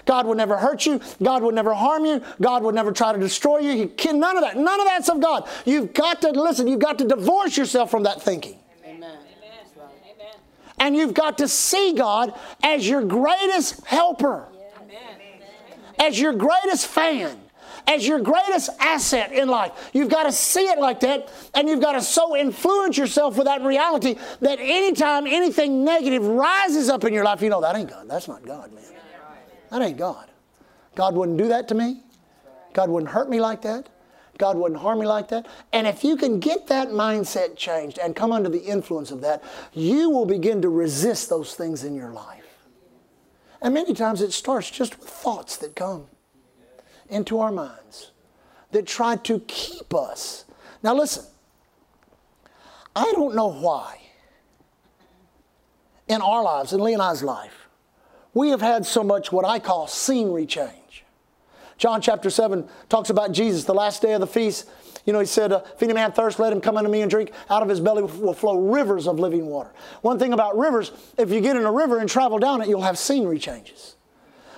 God 0.06 0.28
would 0.28 0.36
never 0.36 0.58
hurt 0.58 0.86
you. 0.86 1.00
God 1.24 1.42
would 1.42 1.56
never 1.56 1.74
harm 1.74 2.04
you. 2.04 2.22
God 2.42 2.62
would 2.64 2.76
never 2.76 2.92
try 2.92 3.14
to 3.14 3.20
destroy 3.20 3.60
you. 3.60 3.78
He 3.78 3.88
can, 3.88 4.20
none 4.20 4.36
of 4.36 4.44
that. 4.44 4.58
None 4.58 4.78
of 4.82 4.86
that's 4.86 5.08
of 5.08 5.22
God. 5.22 5.48
You've 5.64 5.94
got 5.94 6.22
to 6.24 6.32
listen. 6.32 6.68
You've 6.68 6.82
got 6.82 7.00
to 7.00 7.08
divorce 7.08 7.56
yourself 7.56 7.90
from 7.90 8.04
that 8.04 8.22
thinking. 8.22 8.60
Amen. 8.86 9.20
And 10.80 10.98
you've 10.98 11.14
got 11.14 11.38
to 11.38 11.48
see 11.48 11.94
God 11.94 12.38
as 12.62 12.88
your 12.88 13.06
greatest 13.06 13.86
helper, 13.86 14.50
as 16.00 16.20
your 16.20 16.34
greatest 16.34 16.88
fan, 16.88 17.40
as 17.88 18.08
your 18.08 18.20
greatest 18.20 18.70
asset 18.80 19.32
in 19.32 19.48
life. 19.48 19.92
You've 19.94 20.10
got 20.10 20.24
to 20.24 20.32
see 20.32 20.68
it 20.68 20.80
like 20.80 21.00
that, 21.02 21.32
and 21.54 21.68
you've 21.68 21.82
got 21.82 21.94
to 21.94 22.02
so 22.02 22.36
influence 22.36 22.98
yourself 22.98 23.38
with 23.38 23.46
that 23.46 23.62
reality 23.62 24.16
that 24.42 24.60
anytime 24.60 25.28
anything 25.28 25.84
negative 25.84 26.26
rises 26.26 26.90
up 26.90 27.04
in 27.04 27.14
your 27.14 27.24
life, 27.24 27.42
you 27.42 27.50
know 27.50 27.62
that 27.62 27.76
ain't 27.76 27.90
God. 27.90 28.08
That's 28.10 28.28
not 28.28 28.46
God, 28.46 28.72
man. 28.74 28.84
That 29.72 29.82
ain't 29.82 29.98
God. 29.98 30.28
God 30.96 31.16
wouldn't 31.16 31.38
do 31.38 31.50
that 31.50 31.68
to 31.68 31.76
me. 31.76 32.02
God 32.74 32.90
wouldn't 32.90 33.12
hurt 33.12 33.30
me 33.30 33.40
like 33.40 33.62
that. 33.64 33.90
God 34.38 34.58
wouldn't 34.58 34.80
harm 34.82 35.00
me 35.00 35.06
like 35.06 35.30
that. 35.30 35.48
And 35.72 35.88
if 35.88 36.04
you 36.04 36.18
can 36.18 36.40
get 36.40 36.68
that 36.68 36.90
mindset 36.90 37.56
changed 37.56 38.00
and 38.00 38.16
come 38.16 38.32
under 38.32 38.50
the 38.50 38.60
influence 38.60 39.12
of 39.12 39.22
that, 39.22 39.44
you 39.74 40.10
will 40.10 40.26
begin 40.26 40.62
to 40.62 40.70
resist 40.70 41.30
those 41.30 41.56
things 41.56 41.84
in 41.84 41.96
your 41.96 42.12
life. 42.12 42.45
And 43.62 43.74
many 43.74 43.94
times 43.94 44.22
it 44.22 44.32
starts 44.32 44.70
just 44.70 45.00
with 45.00 45.10
thoughts 45.10 45.58
that 45.58 45.76
come 45.76 46.08
into 47.10 47.40
our 47.40 47.52
minds 47.52 48.12
that 48.72 48.86
try 48.86 49.16
to 49.16 49.40
keep 49.48 49.94
us. 49.94 50.46
Now, 50.84 50.96
listen, 50.96 51.26
I 52.96 53.12
don't 53.14 53.36
know 53.36 53.52
why 53.52 54.02
in 56.08 56.22
our 56.22 56.44
lives, 56.44 56.74
in 56.74 56.82
Lee 56.82 56.94
and 56.94 57.02
I's 57.02 57.24
life, 57.24 57.68
we 58.34 58.50
have 58.50 58.62
had 58.62 58.86
so 58.86 59.04
much 59.04 59.32
what 59.32 59.46
I 59.46 59.60
call 59.60 59.88
scenery 59.88 60.46
change. 60.46 61.04
John 61.78 62.02
chapter 62.02 62.30
7 62.30 62.68
talks 62.90 63.10
about 63.10 63.32
Jesus, 63.32 63.64
the 63.66 63.74
last 63.74 64.02
day 64.02 64.14
of 64.14 64.22
the 64.22 64.28
feast. 64.28 64.70
You 65.06 65.14
know, 65.14 65.20
he 65.20 65.26
said, 65.26 65.52
uh, 65.52 65.62
If 65.74 65.84
any 65.84 65.94
man 65.94 66.12
thirst, 66.12 66.40
let 66.40 66.52
him 66.52 66.60
come 66.60 66.78
unto 66.78 66.90
me 66.90 67.02
and 67.02 67.10
drink. 67.10 67.32
Out 67.50 67.62
of 67.62 67.70
his 67.70 67.80
belly 67.80 68.02
will 68.02 68.34
flow 68.34 68.60
rivers 68.60 69.08
of 69.08 69.20
living 69.20 69.46
water. 69.46 69.72
One 70.02 70.18
thing 70.18 70.34
about 70.34 70.58
rivers, 70.58 70.92
if 71.18 71.30
you 71.30 71.42
get 71.42 71.56
in 71.56 71.64
a 71.64 71.72
river 71.72 72.00
and 72.00 72.10
travel 72.10 72.40
down 72.40 72.62
it, 72.62 72.68
you'll 72.68 72.82
have 72.82 72.98
scenery 72.98 73.38
changes. 73.38 73.96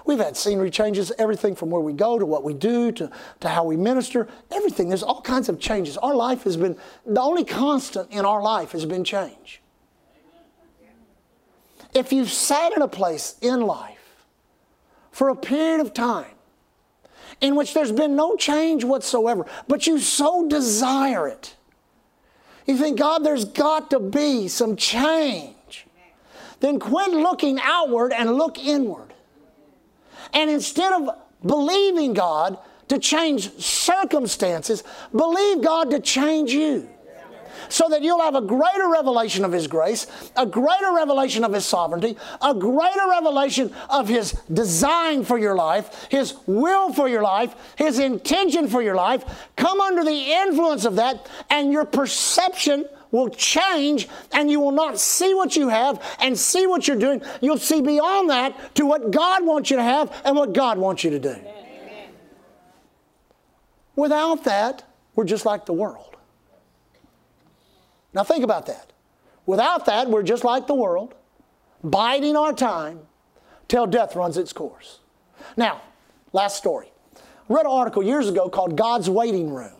We've 0.06 0.20
had 0.20 0.38
scenery 0.38 0.72
changes, 0.72 1.12
everything 1.20 1.54
from 1.54 1.70
where 1.70 1.82
we 1.82 1.92
go 1.92 2.18
to 2.18 2.26
what 2.26 2.46
we 2.46 2.54
do 2.54 2.94
to, 2.94 3.12
to 3.42 3.50
how 3.50 3.66
we 3.66 3.76
minister, 3.76 4.30
everything. 4.50 4.88
There's 4.88 5.04
all 5.04 5.22
kinds 5.22 5.50
of 5.50 5.60
changes. 5.60 5.98
Our 5.98 6.16
life 6.16 6.44
has 6.44 6.56
been, 6.56 6.78
the 7.06 7.20
only 7.20 7.44
constant 7.44 8.10
in 8.12 8.26
our 8.26 8.42
life 8.42 8.72
has 8.72 8.86
been 8.86 9.04
change. 9.04 9.62
If 11.94 12.14
you've 12.14 12.32
sat 12.32 12.72
in 12.72 12.82
a 12.82 12.88
place 12.88 13.36
in 13.42 13.62
life 13.62 14.24
for 15.12 15.28
a 15.28 15.36
period 15.36 15.82
of 15.82 15.94
time 15.94 16.37
in 17.42 17.56
which 17.56 17.74
there's 17.74 17.92
been 17.92 18.16
no 18.16 18.36
change 18.36 18.84
whatsoever, 18.84 19.46
but 19.68 19.88
you 19.88 20.00
so 20.00 20.48
desire 20.48 21.28
it, 21.28 21.56
you 22.66 22.78
think, 22.78 23.00
God, 23.00 23.24
there's 23.24 23.46
got 23.46 23.90
to 23.92 24.00
be 24.00 24.48
some 24.48 24.76
change. 24.76 25.86
Then 26.60 26.80
quit 26.80 27.12
looking 27.12 27.60
outward 27.62 28.12
and 28.12 28.36
look 28.36 28.58
inward. 28.58 29.14
And 30.34 30.50
instead 30.50 30.92
of 30.92 31.10
believing 31.46 32.14
God 32.14 32.58
to 32.88 32.98
change 32.98 33.52
circumstances, 33.60 34.84
believe 35.16 35.62
God 35.62 35.92
to 35.92 36.00
change 36.00 36.52
you 36.52 36.90
so 37.70 37.88
that 37.90 38.02
you'll 38.02 38.22
have 38.22 38.36
a 38.36 38.42
greater 38.42 38.90
revelation 38.90 39.46
of 39.46 39.52
His 39.52 39.68
grace, 39.68 40.08
a 40.36 40.46
greater 40.46 40.92
revelation 40.94 41.44
of 41.44 41.54
His 41.54 41.66
sovereignty, 41.66 42.18
a 42.42 42.54
greater 42.54 43.10
revelation 43.10 43.74
of 43.90 44.08
His 44.08 44.34
design 44.52 45.24
for 45.24 45.38
your 45.38 45.56
life, 45.56 46.08
His 46.10 46.36
will 46.46 46.94
for 46.94 47.08
your 47.08 47.24
life, 47.24 47.56
His 47.78 48.00
intention 48.00 48.68
for 48.68 48.82
your 48.82 48.96
life. 48.96 49.48
Come 49.56 49.82
under 49.82 50.04
the 50.04 50.32
influence 50.32 50.86
of 50.86 50.96
that, 50.96 51.30
and 51.50 51.72
your 51.72 51.86
perception 51.86 52.86
will 53.12 53.30
change 53.30 54.08
and 54.34 54.52
you 54.52 54.60
will 54.60 54.72
not 54.72 55.00
see 55.00 55.34
what 55.34 55.56
you 55.56 55.70
have 55.70 56.04
and 56.20 56.38
see 56.38 56.68
what 56.68 56.88
you're 56.88 56.98
doing. 56.98 57.22
You'll 57.42 57.58
see 57.58 57.82
beyond 57.82 58.30
that 58.30 58.76
to 58.76 58.86
what 58.86 59.12
God 59.12 59.46
wants 59.46 59.70
you 59.70 59.78
to 59.78 59.84
have 59.84 60.22
and 60.26 60.36
what 60.36 60.54
God 60.54 60.78
wants 60.78 61.04
you 61.04 61.12
to 61.12 61.20
do. 61.20 61.36
Without 63.96 64.44
that, 64.44 64.84
we're 65.16 65.26
just 65.26 65.46
like 65.46 65.66
the 65.66 65.74
world. 65.74 66.17
Now, 68.14 68.24
think 68.24 68.44
about 68.44 68.66
that. 68.68 68.92
Without 69.46 69.86
that, 69.86 70.10
we're 70.10 70.24
just 70.24 70.44
like 70.44 70.68
the 70.68 70.76
world, 70.76 71.14
biding 71.84 72.36
our 72.36 72.54
time 72.54 73.00
till 73.68 73.86
death 73.86 74.16
runs 74.16 74.38
its 74.38 74.54
course. 74.54 75.00
Now, 75.56 75.82
last 76.34 76.58
story. 76.58 76.92
I 77.16 77.54
read 77.54 77.66
an 77.66 77.72
article 77.72 78.04
years 78.04 78.28
ago 78.28 78.50
called 78.50 78.76
God's 78.76 79.10
Waiting 79.10 79.54
Room. 79.54 79.74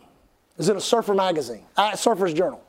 It's 0.58 0.68
in 0.68 0.76
a 0.76 0.80
surfer 0.80 1.14
magazine, 1.14 1.64
uh, 1.76 1.94
Surfer's 1.96 2.32
Journal. 2.32 2.62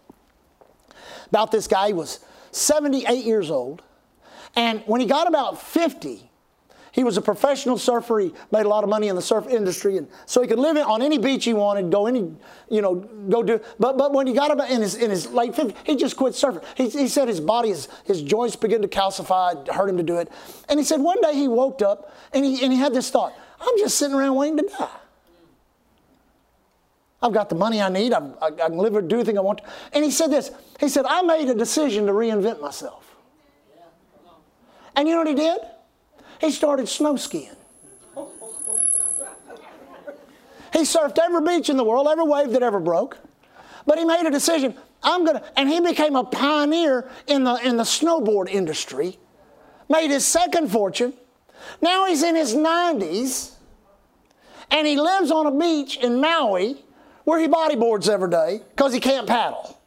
About 1.28 1.52
this 1.52 1.67
guy, 1.67 1.88
he 1.88 1.93
was 1.93 2.19
78 2.52 3.24
years 3.24 3.50
old. 3.50 3.82
And 4.56 4.82
when 4.86 5.00
he 5.00 5.08
got 5.08 5.28
about 5.28 5.62
50, 5.62 6.28
he 6.99 7.05
was 7.05 7.15
a 7.15 7.21
professional 7.21 7.77
surfer. 7.77 8.19
He 8.19 8.33
made 8.51 8.65
a 8.65 8.67
lot 8.67 8.83
of 8.83 8.89
money 8.89 9.07
in 9.07 9.15
the 9.15 9.21
surf 9.21 9.47
industry, 9.47 9.95
and 9.95 10.05
so 10.25 10.41
he 10.41 10.49
could 10.49 10.59
live 10.59 10.75
on 10.75 11.01
any 11.01 11.17
beach 11.17 11.45
he 11.45 11.53
wanted, 11.53 11.89
go 11.89 12.07
any, 12.07 12.29
you 12.69 12.81
know, 12.81 12.95
go 13.29 13.41
do. 13.41 13.62
But 13.79 13.97
but 13.97 14.12
when 14.12 14.27
he 14.27 14.33
got 14.33 14.51
about 14.51 14.69
in 14.69 14.81
his 14.81 14.95
in 14.95 15.09
his 15.09 15.31
late 15.31 15.53
50s, 15.53 15.73
he 15.85 15.95
just 15.95 16.17
quit 16.17 16.33
surfing. 16.33 16.62
He, 16.75 16.89
he 16.89 17.07
said 17.07 17.29
his 17.29 17.39
body, 17.39 17.69
his, 17.69 17.88
his 18.03 18.21
joints 18.21 18.57
began 18.57 18.81
to 18.81 18.89
calcify, 18.89 19.65
hurt 19.69 19.89
him 19.89 19.95
to 19.95 20.03
do 20.03 20.17
it. 20.17 20.29
And 20.67 20.77
he 20.77 20.83
said 20.83 20.99
one 20.99 21.21
day 21.21 21.33
he 21.35 21.47
woke 21.47 21.81
up 21.81 22.13
and 22.33 22.43
he 22.43 22.62
and 22.65 22.73
he 22.73 22.77
had 22.77 22.93
this 22.93 23.09
thought: 23.09 23.33
I'm 23.62 23.77
just 23.77 23.97
sitting 23.97 24.17
around 24.17 24.35
waiting 24.35 24.57
to 24.57 24.67
die. 24.67 24.89
I've 27.21 27.33
got 27.33 27.47
the 27.47 27.55
money 27.55 27.81
I 27.81 27.88
need. 27.88 28.12
I'm 28.12 28.33
I 28.41 28.51
can 28.51 28.77
live 28.77 28.93
or 28.93 29.01
do 29.01 29.15
anything 29.15 29.38
I 29.38 29.41
want. 29.41 29.62
And 29.93 30.03
he 30.03 30.12
said 30.12 30.31
this. 30.31 30.51
He 30.81 30.89
said, 30.89 31.05
I 31.05 31.21
made 31.21 31.47
a 31.47 31.55
decision 31.55 32.07
to 32.07 32.12
reinvent 32.12 32.59
myself. 32.59 33.15
And 34.97 35.07
you 35.07 35.13
know 35.13 35.21
what 35.21 35.29
he 35.29 35.35
did? 35.35 35.59
He 36.39 36.52
started 36.52 36.88
snow 36.88 37.15
skiing. 37.17 37.56
He 40.71 40.80
surfed 40.80 41.17
every 41.19 41.41
beach 41.41 41.69
in 41.69 41.78
the 41.78 41.84
world, 41.84 42.08
every 42.08 42.23
wave 42.23 42.52
that 42.52 42.63
ever 42.63 42.80
broke. 42.80 43.17
But 43.86 43.97
he 43.97 44.06
made 44.06 44.25
a 44.25 44.32
decision. 44.32 44.75
I'm 45.04 45.25
gonna, 45.25 45.43
and 45.58 45.67
he 45.69 45.80
became 45.82 46.15
a 46.15 46.23
pioneer 46.23 47.10
in 47.28 47.43
the 47.43 47.56
in 47.56 47.78
the 47.78 47.84
snowboard 47.84 48.49
industry. 48.49 49.17
Made 49.89 50.12
his 50.12 50.25
second 50.25 50.71
fortune. 50.71 51.13
Now 51.82 52.06
he's 52.06 52.23
in 52.23 52.36
his 52.36 52.54
90s, 52.56 53.52
and 54.71 54.88
he 54.88 54.97
lives 54.97 55.32
on 55.32 55.47
a 55.47 55.52
beach 55.52 55.97
in 55.97 56.21
Maui 56.21 56.78
where 57.23 57.39
he 57.39 57.47
bodyboards 57.47 58.08
every 58.08 58.30
day 58.30 58.62
because 58.69 58.93
he 58.93 58.99
can't 58.99 59.28
paddle. 59.28 59.78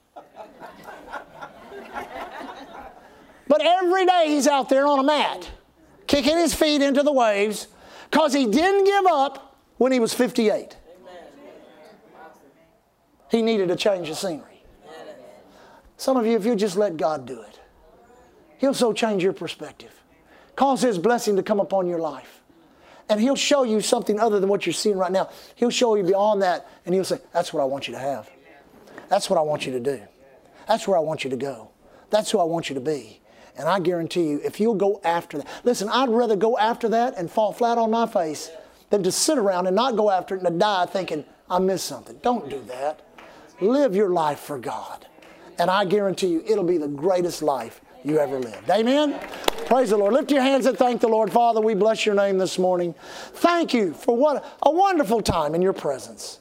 but 3.49 3.63
every 3.63 4.05
day 4.07 4.25
he's 4.27 4.47
out 4.47 4.69
there 4.69 4.87
on 4.87 4.99
a 4.99 5.03
mat 5.03 5.51
kicking 6.13 6.37
his 6.37 6.55
feet 6.55 6.83
into 6.83 7.03
the 7.03 7.11
waves 7.11 7.69
because 8.11 8.35
he 8.35 8.45
didn't 8.45 8.85
give 8.85 9.07
up 9.07 9.57
when 9.79 9.93
he 9.93 9.99
was 9.99 10.13
58. 10.13 10.77
He 13.31 13.41
needed 13.41 13.71
a 13.71 13.77
change 13.77 14.11
of 14.11 14.19
scenery. 14.19 14.63
Some 15.97 16.19
of 16.19 16.27
you, 16.27 16.37
if 16.37 16.45
you 16.45 16.55
just 16.55 16.77
let 16.77 16.99
God 16.99 17.25
do 17.25 17.41
it, 17.41 17.59
He'll 18.59 18.75
so 18.75 18.93
change 18.93 19.23
your 19.25 19.33
perspective. 19.33 19.91
Cause 20.55 20.83
His 20.83 20.99
blessing 20.99 21.37
to 21.37 21.43
come 21.43 21.61
upon 21.61 21.87
your 21.87 21.99
life. 21.99 22.43
And 23.09 23.19
He'll 23.19 23.35
show 23.35 23.63
you 23.63 23.81
something 23.81 24.21
other 24.21 24.39
than 24.39 24.51
what 24.51 24.67
you're 24.67 24.75
seeing 24.75 24.99
right 24.99 25.11
now. 25.11 25.31
He'll 25.55 25.71
show 25.71 25.95
you 25.95 26.03
beyond 26.03 26.43
that, 26.43 26.69
and 26.85 26.95
He'll 26.95 27.05
say, 27.05 27.21
That's 27.33 27.55
what 27.55 27.63
I 27.63 27.65
want 27.65 27.89
you 27.89 27.95
to 27.95 28.01
have. 28.01 28.29
That's 29.09 29.31
what 29.31 29.39
I 29.39 29.43
want 29.43 29.65
you 29.65 29.73
to 29.73 29.81
do. 29.81 30.03
That's 30.69 30.87
where 30.87 30.99
I 30.99 31.01
want 31.01 31.25
you 31.25 31.31
to 31.31 31.37
go. 31.37 31.71
That's 32.11 32.31
who 32.31 32.39
I 32.39 32.45
want 32.45 32.69
you 32.69 32.75
to 32.75 32.83
be. 32.83 33.22
And 33.57 33.69
I 33.69 33.81
guarantee 33.81 34.29
you, 34.29 34.41
if 34.43 34.61
you'll 34.61 34.75
go 34.75 35.01
after 35.05 35.39
that, 35.39 35.47
listen, 35.65 35.89
I'd 35.89 36.09
rather 36.09 36.37
go 36.37 36.57
after 36.59 36.89
that 36.91 37.19
and 37.19 37.31
fall 37.31 37.53
flat 37.53 37.79
on 37.79 37.91
my 37.91 38.07
face 38.07 38.51
than 38.91 39.03
to 39.03 39.13
sit 39.13 39.39
around 39.39 39.67
and 39.67 39.77
not 39.77 39.97
go 39.97 40.11
after 40.11 40.35
it 40.35 40.39
and 40.39 40.47
to 40.47 40.59
die 40.59 40.87
thinking, 40.87 41.25
I 41.51 41.59
missed 41.59 41.87
something. 41.87 42.19
Don't 42.23 42.49
do 42.49 42.63
that. 42.69 43.01
Live 43.61 43.95
your 43.95 44.11
life 44.11 44.41
for 44.41 44.59
God. 44.59 45.07
And 45.59 45.71
I 45.71 45.85
guarantee 45.85 46.29
you, 46.29 46.43
it'll 46.47 46.65
be 46.65 46.79
the 46.79 46.89
greatest 46.89 47.43
life 47.43 47.81
you 48.05 48.19
ever 48.19 48.39
lived. 48.39 48.69
Amen? 48.71 49.19
Praise 49.67 49.91
the 49.91 49.97
Lord. 49.97 50.13
Lift 50.13 50.31
your 50.31 50.43
hands 50.43 50.67
and 50.67 50.77
thank 50.77 51.01
the 51.01 51.09
Lord. 51.09 51.31
Father, 51.33 51.61
we 51.61 51.75
bless 51.75 52.05
your 52.05 52.15
name 52.15 52.39
this 52.39 52.59
morning. 52.59 52.95
Thank 53.35 53.73
you 53.73 53.93
for 53.93 54.17
what 54.17 54.45
a 54.63 54.71
wonderful 54.71 55.21
time 55.21 55.55
in 55.55 55.63
your 55.63 55.73
presence. 55.73 56.41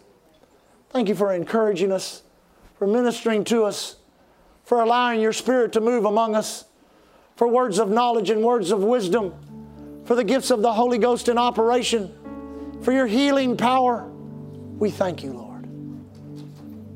Thank 0.89 1.07
you 1.07 1.15
for 1.15 1.33
encouraging 1.33 1.91
us, 1.91 2.23
for 2.77 2.87
ministering 2.87 3.43
to 3.45 3.63
us, 3.63 3.97
for 4.63 4.81
allowing 4.81 5.21
your 5.21 5.33
Spirit 5.33 5.73
to 5.73 5.81
move 5.81 6.05
among 6.05 6.35
us, 6.35 6.65
for 7.41 7.47
words 7.47 7.79
of 7.79 7.89
knowledge 7.89 8.29
and 8.29 8.43
words 8.43 8.69
of 8.69 8.83
wisdom, 8.83 9.33
for 10.05 10.13
the 10.13 10.23
gifts 10.23 10.51
of 10.51 10.61
the 10.61 10.71
Holy 10.71 10.99
Ghost 10.99 11.27
in 11.27 11.39
operation, 11.39 12.13
for 12.83 12.91
your 12.91 13.07
healing 13.07 13.57
power. 13.57 14.07
We 14.77 14.91
thank 14.91 15.23
you, 15.23 15.33
Lord. 15.33 15.67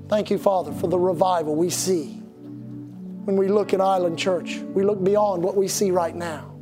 Thank 0.08 0.30
you, 0.30 0.38
Father, 0.38 0.72
for 0.72 0.86
the 0.86 1.00
revival 1.00 1.56
we 1.56 1.72
see 1.72 2.22
when 3.24 3.38
we 3.38 3.48
look 3.48 3.74
at 3.74 3.82
Island 3.82 4.20
Church. 4.20 4.58
We 4.60 4.84
look 4.84 5.04
beyond 5.04 5.42
what 5.42 5.56
we 5.56 5.68
see 5.68 5.90
right 5.90 6.16
now. 6.16 6.54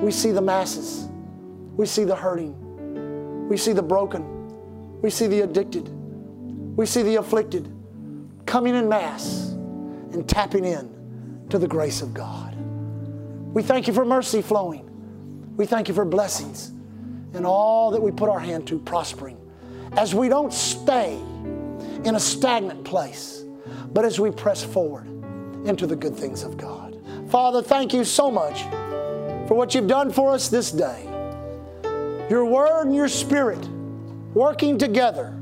We 0.00 0.10
see 0.10 0.30
the 0.30 0.40
masses, 0.40 1.10
we 1.76 1.84
see 1.84 2.04
the 2.04 2.16
hurting, 2.16 3.50
we 3.50 3.58
see 3.58 3.74
the 3.74 3.82
broken, 3.82 5.02
we 5.02 5.10
see 5.10 5.26
the 5.26 5.42
addicted, 5.42 5.90
we 6.74 6.86
see 6.86 7.02
the 7.02 7.16
afflicted 7.16 7.70
coming 8.46 8.74
in 8.74 8.88
mass 8.88 9.50
and 10.14 10.26
tapping 10.26 10.64
in 10.64 10.99
to 11.50 11.58
the 11.58 11.68
grace 11.68 12.02
of 12.02 12.14
God. 12.14 12.56
We 13.52 13.62
thank 13.62 13.86
you 13.86 13.92
for 13.92 14.04
mercy 14.04 14.42
flowing. 14.42 14.86
We 15.56 15.66
thank 15.66 15.88
you 15.88 15.94
for 15.94 16.04
blessings 16.04 16.72
and 17.34 17.46
all 17.46 17.90
that 17.90 18.00
we 18.00 18.10
put 18.10 18.28
our 18.28 18.38
hand 18.38 18.66
to 18.68 18.78
prospering. 18.78 19.36
As 19.92 20.14
we 20.14 20.28
don't 20.28 20.52
stay 20.52 21.14
in 22.04 22.14
a 22.14 22.20
stagnant 22.20 22.84
place, 22.84 23.44
but 23.92 24.04
as 24.04 24.20
we 24.20 24.30
press 24.30 24.62
forward 24.62 25.06
into 25.66 25.86
the 25.86 25.96
good 25.96 26.16
things 26.16 26.42
of 26.42 26.56
God. 26.56 26.96
Father, 27.28 27.62
thank 27.62 27.92
you 27.92 28.04
so 28.04 28.30
much 28.30 28.62
for 29.48 29.54
what 29.54 29.74
you've 29.74 29.88
done 29.88 30.12
for 30.12 30.32
us 30.32 30.48
this 30.48 30.70
day. 30.70 31.06
Your 32.30 32.44
word 32.44 32.84
and 32.84 32.94
your 32.94 33.08
spirit 33.08 33.64
working 34.32 34.78
together 34.78 35.36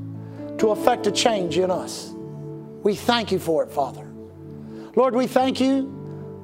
to 0.59 0.71
effect 0.71 1.07
a 1.07 1.13
change 1.13 1.59
in 1.59 1.71
us. 1.71 2.13
We 2.83 2.95
thank 2.95 3.31
you 3.31 3.39
for 3.39 3.63
it, 3.63 3.71
Father. 3.71 4.07
Lord, 4.97 5.15
we 5.15 5.27
thank 5.27 5.61
you. 5.61 5.98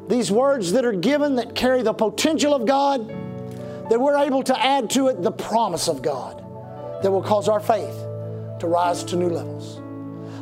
These 0.08 0.30
words 0.30 0.72
that 0.72 0.84
are 0.84 0.92
given 0.92 1.36
that 1.36 1.54
carry 1.54 1.82
the 1.82 1.94
potential 1.94 2.54
of 2.54 2.66
God, 2.66 3.08
that 3.90 4.00
we're 4.00 4.18
able 4.18 4.42
to 4.42 4.62
add 4.64 4.90
to 4.90 5.08
it 5.08 5.22
the 5.22 5.32
promise 5.32 5.88
of 5.88 6.02
God 6.02 6.38
that 7.02 7.10
will 7.10 7.22
cause 7.22 7.48
our 7.48 7.60
faith 7.60 7.94
to 8.60 8.66
rise 8.66 9.04
to 9.04 9.16
new 9.16 9.28
levels. 9.28 9.80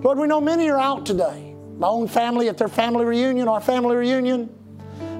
Lord, 0.04 0.18
we 0.18 0.26
know 0.26 0.40
many 0.40 0.68
are 0.68 0.78
out 0.78 1.06
today. 1.06 1.54
My 1.78 1.88
own 1.88 2.08
family 2.08 2.48
at 2.48 2.58
their 2.58 2.68
family 2.68 3.04
reunion, 3.04 3.48
our 3.48 3.60
family 3.60 3.96
reunion, 3.96 4.52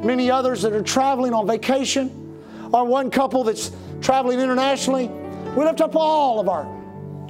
many 0.04 0.30
others 0.30 0.62
that 0.62 0.72
are 0.72 0.82
traveling 0.82 1.34
on 1.34 1.46
vacation, 1.46 2.44
our 2.74 2.84
one 2.84 3.10
couple 3.10 3.44
that's 3.44 3.72
traveling 4.00 4.40
internationally. 4.40 5.08
We 5.56 5.64
lift 5.64 5.80
up 5.80 5.94
all 5.96 6.40
of 6.40 6.48
our 6.48 6.81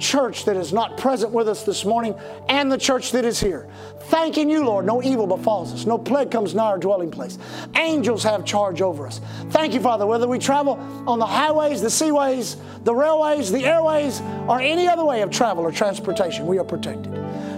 church 0.03 0.45
that 0.45 0.57
is 0.57 0.73
not 0.73 0.97
present 0.97 1.31
with 1.31 1.47
us 1.47 1.63
this 1.63 1.85
morning 1.85 2.13
and 2.49 2.71
the 2.71 2.77
church 2.77 3.11
that 3.13 3.23
is 3.23 3.39
here. 3.39 3.67
Thanking 4.09 4.49
you, 4.49 4.65
Lord, 4.65 4.85
no 4.85 5.01
evil 5.01 5.25
befalls 5.25 5.73
us, 5.73 5.85
no 5.85 5.97
plague 5.97 6.29
comes 6.29 6.53
nigh 6.53 6.65
our 6.65 6.77
dwelling 6.77 7.09
place. 7.09 7.39
Angels 7.75 8.21
have 8.23 8.43
charge 8.43 8.81
over 8.81 9.07
us. 9.07 9.21
Thank 9.49 9.73
you, 9.73 9.79
Father, 9.79 10.05
whether 10.05 10.27
we 10.27 10.39
travel 10.39 10.73
on 11.07 11.19
the 11.19 11.25
highways, 11.25 11.81
the 11.81 11.87
seaways, 11.87 12.57
the 12.83 12.93
railways, 12.93 13.51
the 13.51 13.63
airways, 13.65 14.21
or 14.47 14.59
any 14.59 14.87
other 14.87 15.05
way 15.05 15.21
of 15.21 15.31
travel 15.31 15.63
or 15.63 15.71
transportation, 15.71 16.45
we 16.45 16.59
are 16.59 16.65
protected. 16.65 17.13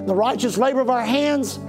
The 0.08 0.16
righteous 0.16 0.58
labor 0.58 0.82
of 0.82 0.92
our 0.92 1.04
hands, 1.04 1.60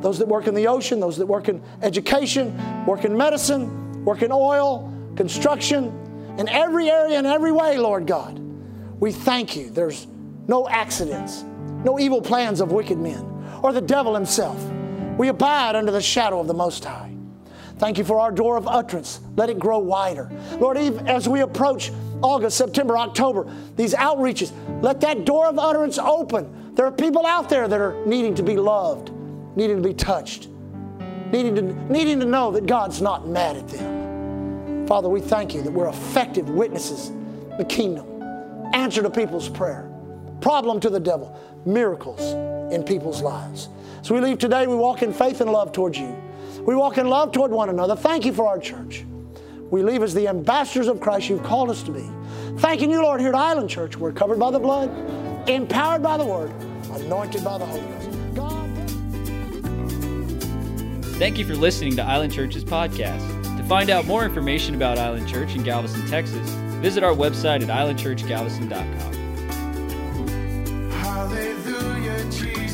those 0.00 0.18
that 0.18 0.26
work 0.26 0.48
in 0.48 0.54
the 0.54 0.66
ocean, 0.66 0.98
those 0.98 1.16
that 1.18 1.26
work 1.26 1.48
in 1.48 1.62
education, 1.82 2.84
work 2.84 3.04
in 3.04 3.16
medicine, 3.16 4.04
work 4.04 4.22
in 4.22 4.32
oil, 4.32 4.92
construction, 5.16 6.34
in 6.36 6.48
every 6.48 6.90
area, 6.90 7.16
and 7.16 7.26
every 7.26 7.52
way, 7.52 7.78
Lord 7.78 8.06
God. 8.06 8.38
We 9.00 9.12
thank 9.12 9.56
you. 9.56 9.70
There's 9.70 10.06
no 10.48 10.68
accidents, 10.68 11.44
no 11.84 11.98
evil 11.98 12.20
plans 12.20 12.60
of 12.60 12.72
wicked 12.72 12.98
men, 12.98 13.24
or 13.62 13.72
the 13.72 13.80
devil 13.80 14.14
himself. 14.14 14.62
We 15.18 15.28
abide 15.28 15.76
under 15.76 15.92
the 15.92 16.00
shadow 16.00 16.40
of 16.40 16.46
the 16.46 16.54
Most 16.54 16.84
High. 16.84 17.14
Thank 17.78 17.98
you 17.98 18.04
for 18.04 18.20
our 18.20 18.30
door 18.30 18.56
of 18.56 18.66
utterance. 18.66 19.20
Let 19.36 19.50
it 19.50 19.58
grow 19.58 19.78
wider. 19.78 20.30
Lord, 20.58 20.78
even 20.78 21.06
as 21.08 21.28
we 21.28 21.40
approach 21.40 21.92
August, 22.22 22.56
September, 22.56 22.96
October, 22.96 23.52
these 23.76 23.94
outreaches, 23.94 24.52
let 24.82 25.00
that 25.02 25.24
door 25.24 25.46
of 25.46 25.58
utterance 25.58 25.98
open. 25.98 26.74
There 26.74 26.86
are 26.86 26.92
people 26.92 27.26
out 27.26 27.48
there 27.48 27.68
that 27.68 27.80
are 27.80 28.04
needing 28.06 28.34
to 28.36 28.42
be 28.42 28.56
loved, 28.56 29.10
needing 29.56 29.82
to 29.82 29.86
be 29.86 29.94
touched, 29.94 30.48
needing 31.32 31.54
to, 31.54 31.62
needing 31.92 32.20
to 32.20 32.26
know 32.26 32.50
that 32.52 32.66
God's 32.66 33.02
not 33.02 33.28
mad 33.28 33.56
at 33.56 33.68
them. 33.68 34.86
Father, 34.86 35.08
we 35.08 35.20
thank 35.20 35.54
you 35.54 35.62
that 35.62 35.70
we're 35.70 35.88
effective 35.88 36.48
witnesses 36.48 37.12
the 37.58 37.64
kingdom 37.64 38.16
answer 38.74 39.02
to 39.02 39.10
people's 39.10 39.48
prayer, 39.48 39.90
problem 40.40 40.80
to 40.80 40.90
the 40.90 41.00
devil, 41.00 41.38
miracles 41.64 42.20
in 42.72 42.82
people's 42.82 43.22
lives. 43.22 43.68
So 44.02 44.14
we 44.14 44.20
leave 44.20 44.38
today, 44.38 44.66
we 44.66 44.76
walk 44.76 45.02
in 45.02 45.12
faith 45.12 45.40
and 45.40 45.50
love 45.50 45.72
towards 45.72 45.98
you. 45.98 46.14
We 46.60 46.74
walk 46.74 46.98
in 46.98 47.08
love 47.08 47.32
toward 47.32 47.50
one 47.50 47.68
another. 47.68 47.96
Thank 47.96 48.24
you 48.24 48.32
for 48.32 48.46
our 48.48 48.58
church. 48.58 49.04
We 49.70 49.82
leave 49.82 50.02
as 50.02 50.14
the 50.14 50.28
ambassadors 50.28 50.88
of 50.88 51.00
Christ 51.00 51.28
you've 51.28 51.42
called 51.42 51.70
us 51.70 51.82
to 51.84 51.90
be. 51.90 52.08
Thanking 52.58 52.90
you, 52.90 53.02
Lord, 53.02 53.20
here 53.20 53.30
at 53.30 53.34
Island 53.34 53.68
Church. 53.68 53.96
We're 53.96 54.12
covered 54.12 54.38
by 54.38 54.50
the 54.50 54.58
blood, 54.58 54.90
empowered 55.48 56.02
by 56.02 56.16
the 56.16 56.24
word, 56.24 56.50
anointed 56.92 57.44
by 57.44 57.58
the 57.58 57.66
Holy 57.66 57.80
Ghost. 57.80 58.34
God. 58.34 58.70
Thank 61.18 61.38
you 61.38 61.44
for 61.44 61.54
listening 61.54 61.96
to 61.96 62.02
Island 62.02 62.32
Church's 62.32 62.64
podcast. 62.64 63.56
To 63.56 63.64
find 63.64 63.90
out 63.90 64.06
more 64.06 64.24
information 64.24 64.74
about 64.74 64.98
Island 64.98 65.28
Church 65.28 65.54
in 65.56 65.62
Galveston, 65.62 66.06
Texas, 66.06 66.48
visit 66.80 67.02
our 67.02 67.14
website 67.14 67.62
at 67.62 67.68
islandchurchgalveston.com. 67.68 69.15
Hallelujah, 71.36 72.24
Jesus. 72.30 72.65